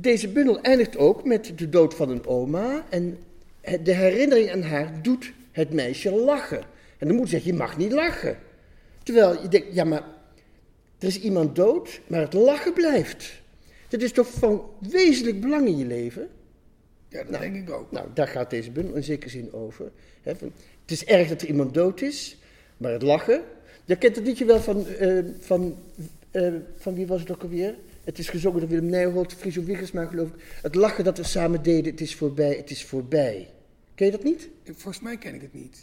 Deze 0.00 0.28
bundel 0.28 0.60
eindigt 0.60 0.96
ook 0.96 1.24
met 1.24 1.52
de 1.56 1.68
dood 1.68 1.94
van 1.94 2.10
een 2.10 2.26
oma. 2.26 2.84
En 2.88 3.18
de 3.82 3.94
herinnering 3.94 4.50
aan 4.50 4.62
haar 4.62 5.02
doet 5.02 5.32
het 5.50 5.72
meisje 5.72 6.10
lachen. 6.10 6.62
En 6.98 7.08
dan 7.08 7.16
moet 7.16 7.24
je 7.24 7.30
zeggen, 7.30 7.50
je 7.52 7.58
mag 7.58 7.76
niet 7.76 7.92
lachen. 7.92 8.38
Terwijl 9.02 9.42
je 9.42 9.48
denkt, 9.48 9.74
ja 9.74 9.84
maar 9.84 10.04
er 10.98 11.08
is 11.08 11.20
iemand 11.20 11.56
dood, 11.56 12.00
maar 12.06 12.20
het 12.20 12.32
lachen 12.32 12.72
blijft. 12.72 13.41
Dat 13.92 14.02
is 14.02 14.12
toch 14.12 14.30
van 14.30 14.70
wezenlijk 14.90 15.40
belang 15.40 15.66
in 15.66 15.78
je 15.78 15.86
leven? 15.86 16.28
Ja, 17.08 17.24
dat 17.24 17.40
denk 17.40 17.56
ik 17.56 17.70
ook. 17.70 17.92
Nou, 17.92 18.08
daar 18.14 18.28
gaat 18.28 18.50
deze 18.50 18.70
bundel 18.70 18.94
in 18.94 19.02
zekere 19.02 19.30
zin 19.30 19.52
over. 19.52 19.90
Van, 20.22 20.52
het 20.82 20.90
is 20.90 21.04
erg 21.04 21.28
dat 21.28 21.42
er 21.42 21.48
iemand 21.48 21.74
dood 21.74 22.00
is, 22.00 22.36
maar 22.76 22.92
het 22.92 23.02
lachen. 23.02 23.42
Je 23.84 23.96
kent 23.96 24.16
het 24.16 24.26
liedje 24.26 24.44
wel 24.44 24.60
van, 24.60 24.86
eh, 24.86 25.18
van, 25.38 25.76
eh, 26.30 26.52
van 26.76 26.94
wie 26.94 27.06
was 27.06 27.20
het 27.20 27.30
ook 27.30 27.42
alweer? 27.42 27.74
Het 28.04 28.18
is 28.18 28.28
gezongen 28.28 28.60
door 28.60 28.68
Willem 28.68 28.86
Nijholt, 28.86 29.34
Friso 29.34 29.64
Wiggersma 29.64 30.04
geloof 30.04 30.28
ik. 30.28 30.34
Het 30.62 30.74
lachen 30.74 31.04
dat 31.04 31.16
we 31.16 31.24
samen 31.24 31.62
deden, 31.62 31.90
het 31.90 32.00
is 32.00 32.14
voorbij, 32.14 32.56
het 32.56 32.70
is 32.70 32.84
voorbij. 32.84 33.48
Ken 33.94 34.06
je 34.06 34.12
dat 34.12 34.24
niet? 34.24 34.48
Volgens 34.64 35.00
mij 35.00 35.18
ken 35.18 35.34
ik 35.34 35.40
het 35.40 35.54
niet. 35.54 35.78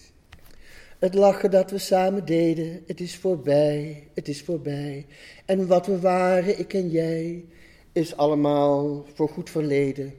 Het 0.99 1.13
lachen 1.13 1.51
dat 1.51 1.71
we 1.71 1.77
samen 1.77 2.25
deden, 2.25 2.83
het 2.87 2.99
is 2.99 3.15
voorbij, 3.15 4.03
het 4.13 4.27
is 4.27 4.41
voorbij. 4.41 5.05
En 5.45 5.67
wat 5.67 5.85
we 5.85 5.99
waren, 5.99 6.59
ik 6.59 6.73
en 6.73 6.89
jij, 6.89 7.43
is 7.91 8.15
allemaal 8.15 9.05
voor 9.13 9.29
goed 9.29 9.49
verleden. 9.49 10.13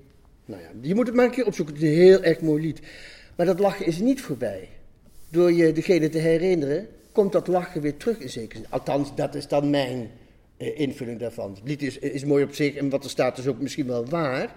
Nou 0.45 0.63
ja, 0.63 0.69
je 0.81 0.95
moet 0.95 1.07
het 1.07 1.17
maar 1.17 1.25
een 1.25 1.31
keer 1.31 1.47
opzoeken, 1.47 1.75
het 1.75 1.85
is 1.85 1.91
een 1.91 1.97
heel 1.97 2.23
erg 2.23 2.41
mooi 2.41 2.63
lied. 2.63 2.81
Maar 3.37 3.47
dat 3.47 3.59
lachen 3.59 3.87
is 3.87 3.99
niet 3.99 4.21
voorbij. 4.21 4.69
Door 5.29 5.53
je 5.53 5.73
degene 5.73 6.09
te 6.09 6.19
herinneren, 6.19 6.89
komt 7.13 7.33
dat 7.33 7.47
lachen 7.47 7.81
weer 7.81 7.97
terug 7.97 8.19
in 8.19 8.31
zekere 8.31 8.61
zin. 8.61 8.71
Althans, 8.71 9.15
dat 9.15 9.35
is 9.35 9.49
dan 9.49 9.71
mijn 9.71 10.11
eh, 10.57 10.79
invulling 10.79 11.19
daarvan. 11.19 11.55
Het 11.55 11.65
lied 11.65 11.83
is, 11.83 11.99
is 11.99 12.25
mooi 12.25 12.45
op 12.45 12.55
zich 12.55 12.75
en 12.75 12.91
wat 12.91 13.05
er 13.05 13.11
staat 13.11 13.39
is 13.39 13.47
ook 13.47 13.61
misschien 13.61 13.87
wel 13.87 14.07
waar. 14.07 14.55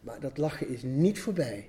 Maar 0.00 0.20
dat 0.20 0.38
lachen 0.38 0.68
is 0.68 0.82
niet 0.82 1.18
voorbij. 1.18 1.68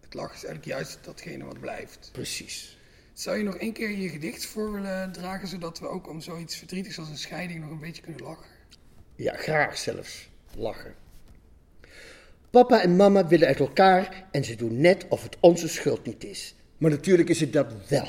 Het 0.00 0.14
lachen 0.14 0.36
is 0.36 0.44
eigenlijk 0.44 0.76
juist 0.76 0.98
datgene 1.04 1.44
wat 1.44 1.60
blijft. 1.60 2.08
Precies. 2.12 2.78
Zou 3.12 3.36
je 3.36 3.44
nog 3.44 3.56
één 3.56 3.72
keer 3.72 3.90
je 3.90 4.08
gedicht 4.08 4.46
voor 4.46 4.72
willen 4.72 5.12
dragen, 5.12 5.48
zodat 5.48 5.78
we 5.78 5.88
ook 5.88 6.08
om 6.08 6.20
zoiets 6.20 6.56
verdrietigs 6.56 6.98
als 6.98 7.08
een 7.08 7.18
scheiding 7.18 7.60
nog 7.60 7.70
een 7.70 7.78
beetje 7.78 8.02
kunnen 8.02 8.22
lachen? 8.22 8.59
Ja, 9.20 9.34
graag 9.36 9.78
zelfs. 9.78 10.28
Lachen. 10.56 10.94
Papa 12.50 12.82
en 12.82 12.96
mama 12.96 13.26
willen 13.26 13.46
uit 13.46 13.60
elkaar 13.60 14.28
en 14.30 14.44
ze 14.44 14.56
doen 14.56 14.80
net 14.80 15.06
of 15.08 15.22
het 15.22 15.36
onze 15.40 15.68
schuld 15.68 16.06
niet 16.06 16.24
is. 16.24 16.54
Maar 16.78 16.90
natuurlijk 16.90 17.28
is 17.28 17.40
het 17.40 17.52
dat 17.52 17.72
wel. 17.88 18.08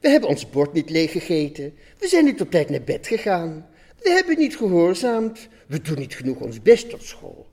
We 0.00 0.08
hebben 0.08 0.28
ons 0.28 0.50
bord 0.50 0.72
niet 0.72 0.90
leeggegeten. 0.90 1.74
We 1.98 2.08
zijn 2.08 2.24
niet 2.24 2.40
op 2.40 2.50
tijd 2.50 2.70
naar 2.70 2.82
bed 2.82 3.06
gegaan. 3.06 3.66
We 4.02 4.10
hebben 4.10 4.38
niet 4.38 4.56
gehoorzaamd. 4.56 5.48
We 5.66 5.80
doen 5.80 5.98
niet 5.98 6.14
genoeg 6.14 6.40
ons 6.40 6.62
best 6.62 6.94
op 6.94 7.00
school. 7.00 7.46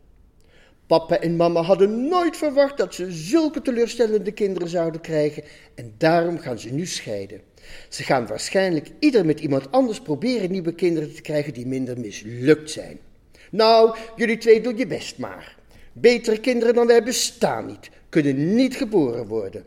Papa 0.87 1.19
en 1.19 1.35
mama 1.35 1.61
hadden 1.61 2.07
nooit 2.07 2.37
verwacht 2.37 2.77
dat 2.77 2.93
ze 2.93 3.11
zulke 3.11 3.61
teleurstellende 3.61 4.31
kinderen 4.31 4.69
zouden 4.69 5.01
krijgen 5.01 5.43
en 5.75 5.93
daarom 5.97 6.39
gaan 6.39 6.59
ze 6.59 6.69
nu 6.69 6.85
scheiden. 6.85 7.41
Ze 7.89 8.03
gaan 8.03 8.27
waarschijnlijk 8.27 8.87
ieder 8.99 9.25
met 9.25 9.39
iemand 9.39 9.71
anders 9.71 10.01
proberen 10.01 10.51
nieuwe 10.51 10.73
kinderen 10.73 11.15
te 11.15 11.21
krijgen 11.21 11.53
die 11.53 11.67
minder 11.67 11.99
mislukt 11.99 12.71
zijn. 12.71 12.99
Nou, 13.51 13.95
jullie 14.15 14.37
twee 14.37 14.61
doen 14.61 14.77
je 14.77 14.87
best 14.87 15.17
maar. 15.17 15.57
Betere 15.93 16.39
kinderen 16.39 16.73
dan 16.73 16.87
wij 16.87 17.03
bestaan 17.03 17.65
niet, 17.65 17.89
kunnen 18.09 18.55
niet 18.55 18.75
geboren 18.75 19.27
worden. 19.27 19.65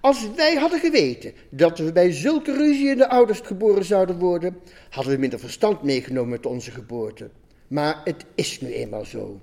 Als 0.00 0.28
wij 0.36 0.54
hadden 0.54 0.80
geweten 0.80 1.32
dat 1.50 1.78
we 1.78 1.92
bij 1.92 2.12
zulke 2.12 2.52
ruzie 2.52 2.96
de 2.96 3.08
ouders 3.08 3.40
geboren 3.40 3.84
zouden 3.84 4.18
worden, 4.18 4.56
hadden 4.90 5.12
we 5.12 5.18
minder 5.18 5.38
verstand 5.38 5.82
meegenomen 5.82 6.30
met 6.30 6.46
onze 6.46 6.70
geboorte. 6.70 7.30
Maar 7.68 8.00
het 8.04 8.24
is 8.34 8.60
nu 8.60 8.72
eenmaal 8.72 9.04
zo. 9.04 9.40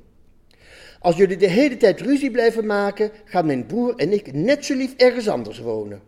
Als 1.00 1.16
jullie 1.16 1.38
de 1.38 1.50
hele 1.50 1.78
tijd 1.78 2.02
ruzie 2.02 2.32
blijven 2.32 2.66
maken, 2.66 3.12
gaan 3.26 3.46
mijn 3.46 3.66
broer 3.66 3.96
en 3.96 4.14
ik 4.14 4.34
net 4.34 4.66
zo 4.66 4.76
lief 4.76 4.94
ergens 4.98 5.28
anders 5.28 5.60
wonen. 5.60 6.02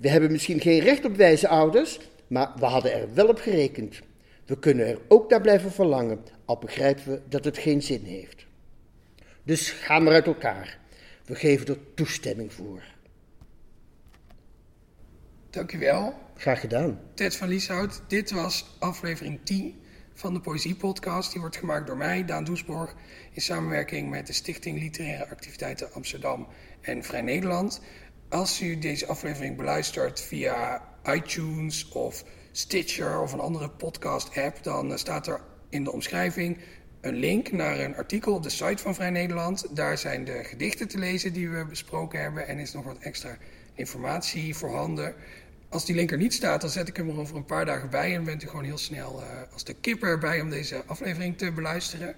We 0.00 0.08
hebben 0.08 0.32
misschien 0.32 0.60
geen 0.60 0.80
recht 0.80 1.04
op 1.04 1.16
wijze 1.16 1.48
ouders, 1.48 2.00
maar 2.26 2.52
we 2.56 2.64
hadden 2.64 2.92
er 2.92 3.14
wel 3.14 3.28
op 3.28 3.38
gerekend. 3.38 4.00
We 4.46 4.58
kunnen 4.58 4.86
er 4.86 4.98
ook 5.08 5.30
naar 5.30 5.40
blijven 5.40 5.72
verlangen, 5.72 6.24
al 6.44 6.58
begrijpen 6.58 7.04
we 7.12 7.20
dat 7.28 7.44
het 7.44 7.58
geen 7.58 7.82
zin 7.82 8.04
heeft. 8.04 8.46
Dus 9.42 9.70
ga 9.70 9.98
maar 9.98 10.12
uit 10.12 10.26
elkaar. 10.26 10.78
We 11.24 11.34
geven 11.34 11.66
er 11.66 11.78
toestemming 11.94 12.52
voor. 12.52 12.82
Dankjewel. 15.50 16.14
Graag 16.36 16.60
gedaan. 16.60 17.00
Ted 17.14 17.36
van 17.36 17.48
Lieshout, 17.48 18.02
dit 18.08 18.30
was 18.30 18.76
aflevering 18.78 19.38
10 19.44 19.80
van 20.14 20.34
de 20.34 20.40
Poëziepodcast. 20.40 21.32
Die 21.32 21.40
wordt 21.40 21.56
gemaakt 21.56 21.86
door 21.86 21.96
mij, 21.96 22.24
Daan 22.24 22.44
Doesborg, 22.44 22.94
in 23.32 23.42
samenwerking 23.42 24.10
met 24.10 24.26
de 24.26 24.32
Stichting 24.32 24.78
Literaire 24.78 25.28
Activiteiten 25.28 25.92
Amsterdam 25.92 26.46
en 26.80 27.04
Vrij 27.04 27.22
Nederland. 27.22 27.80
Als 28.30 28.60
u 28.60 28.78
deze 28.78 29.06
aflevering 29.06 29.56
beluistert 29.56 30.20
via 30.20 30.82
iTunes 31.04 31.88
of 31.88 32.24
Stitcher 32.52 33.20
of 33.20 33.32
een 33.32 33.40
andere 33.40 33.70
podcast-app, 33.70 34.62
dan 34.62 34.98
staat 34.98 35.26
er 35.26 35.40
in 35.68 35.84
de 35.84 35.92
omschrijving 35.92 36.58
een 37.00 37.14
link 37.14 37.52
naar 37.52 37.78
een 37.78 37.96
artikel 37.96 38.34
op 38.34 38.42
de 38.42 38.50
site 38.50 38.82
van 38.82 38.94
Vrij 38.94 39.10
Nederland. 39.10 39.76
Daar 39.76 39.98
zijn 39.98 40.24
de 40.24 40.44
gedichten 40.44 40.88
te 40.88 40.98
lezen 40.98 41.32
die 41.32 41.50
we 41.50 41.64
besproken 41.64 42.20
hebben 42.20 42.48
en 42.48 42.58
is 42.58 42.72
nog 42.72 42.84
wat 42.84 42.98
extra 42.98 43.36
informatie 43.74 44.56
voorhanden. 44.56 45.14
Als 45.68 45.84
die 45.84 45.94
link 45.94 46.10
er 46.10 46.18
niet 46.18 46.34
staat, 46.34 46.60
dan 46.60 46.70
zet 46.70 46.88
ik 46.88 46.96
hem 46.96 47.08
er 47.08 47.18
over 47.18 47.36
een 47.36 47.44
paar 47.44 47.64
dagen 47.64 47.90
bij 47.90 48.14
en 48.14 48.24
bent 48.24 48.42
u 48.42 48.46
gewoon 48.46 48.64
heel 48.64 48.78
snel 48.78 49.22
uh, 49.22 49.52
als 49.52 49.64
de 49.64 49.74
kipper 49.74 50.08
erbij 50.08 50.40
om 50.40 50.50
deze 50.50 50.82
aflevering 50.86 51.38
te 51.38 51.52
beluisteren. 51.52 52.14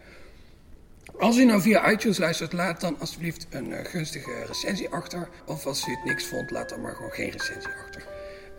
Als 1.19 1.37
u 1.37 1.45
nou 1.45 1.61
via 1.61 1.91
iTunes 1.91 2.19
luistert, 2.19 2.53
laat 2.53 2.81
dan 2.81 2.97
alsjeblieft 2.99 3.47
een 3.51 3.71
uh, 3.71 3.79
gunstige 3.83 4.45
recensie 4.47 4.89
achter. 4.89 5.29
Of 5.47 5.67
als 5.67 5.87
u 5.87 5.91
het 5.91 6.05
niks 6.05 6.27
vond, 6.27 6.51
laat 6.51 6.69
dan 6.69 6.81
maar 6.81 6.95
gewoon 6.95 7.11
geen 7.11 7.31
recensie 7.31 7.73
achter. 7.85 8.07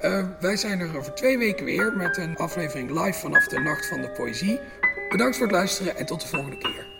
Uh, 0.03 0.27
wij 0.39 0.57
zijn 0.57 0.79
er 0.79 0.97
over 0.97 1.13
twee 1.13 1.37
weken 1.37 1.65
weer 1.65 1.93
met 1.97 2.17
een 2.17 2.35
aflevering 2.35 2.89
live 2.89 3.19
vanaf 3.19 3.47
de 3.47 3.59
Nacht 3.59 3.87
van 3.87 4.01
de 4.01 4.09
Poëzie. 4.09 4.59
Bedankt 5.09 5.37
voor 5.37 5.45
het 5.45 5.55
luisteren 5.55 5.97
en 5.97 6.05
tot 6.05 6.21
de 6.21 6.27
volgende 6.27 6.57
keer. 6.57 6.92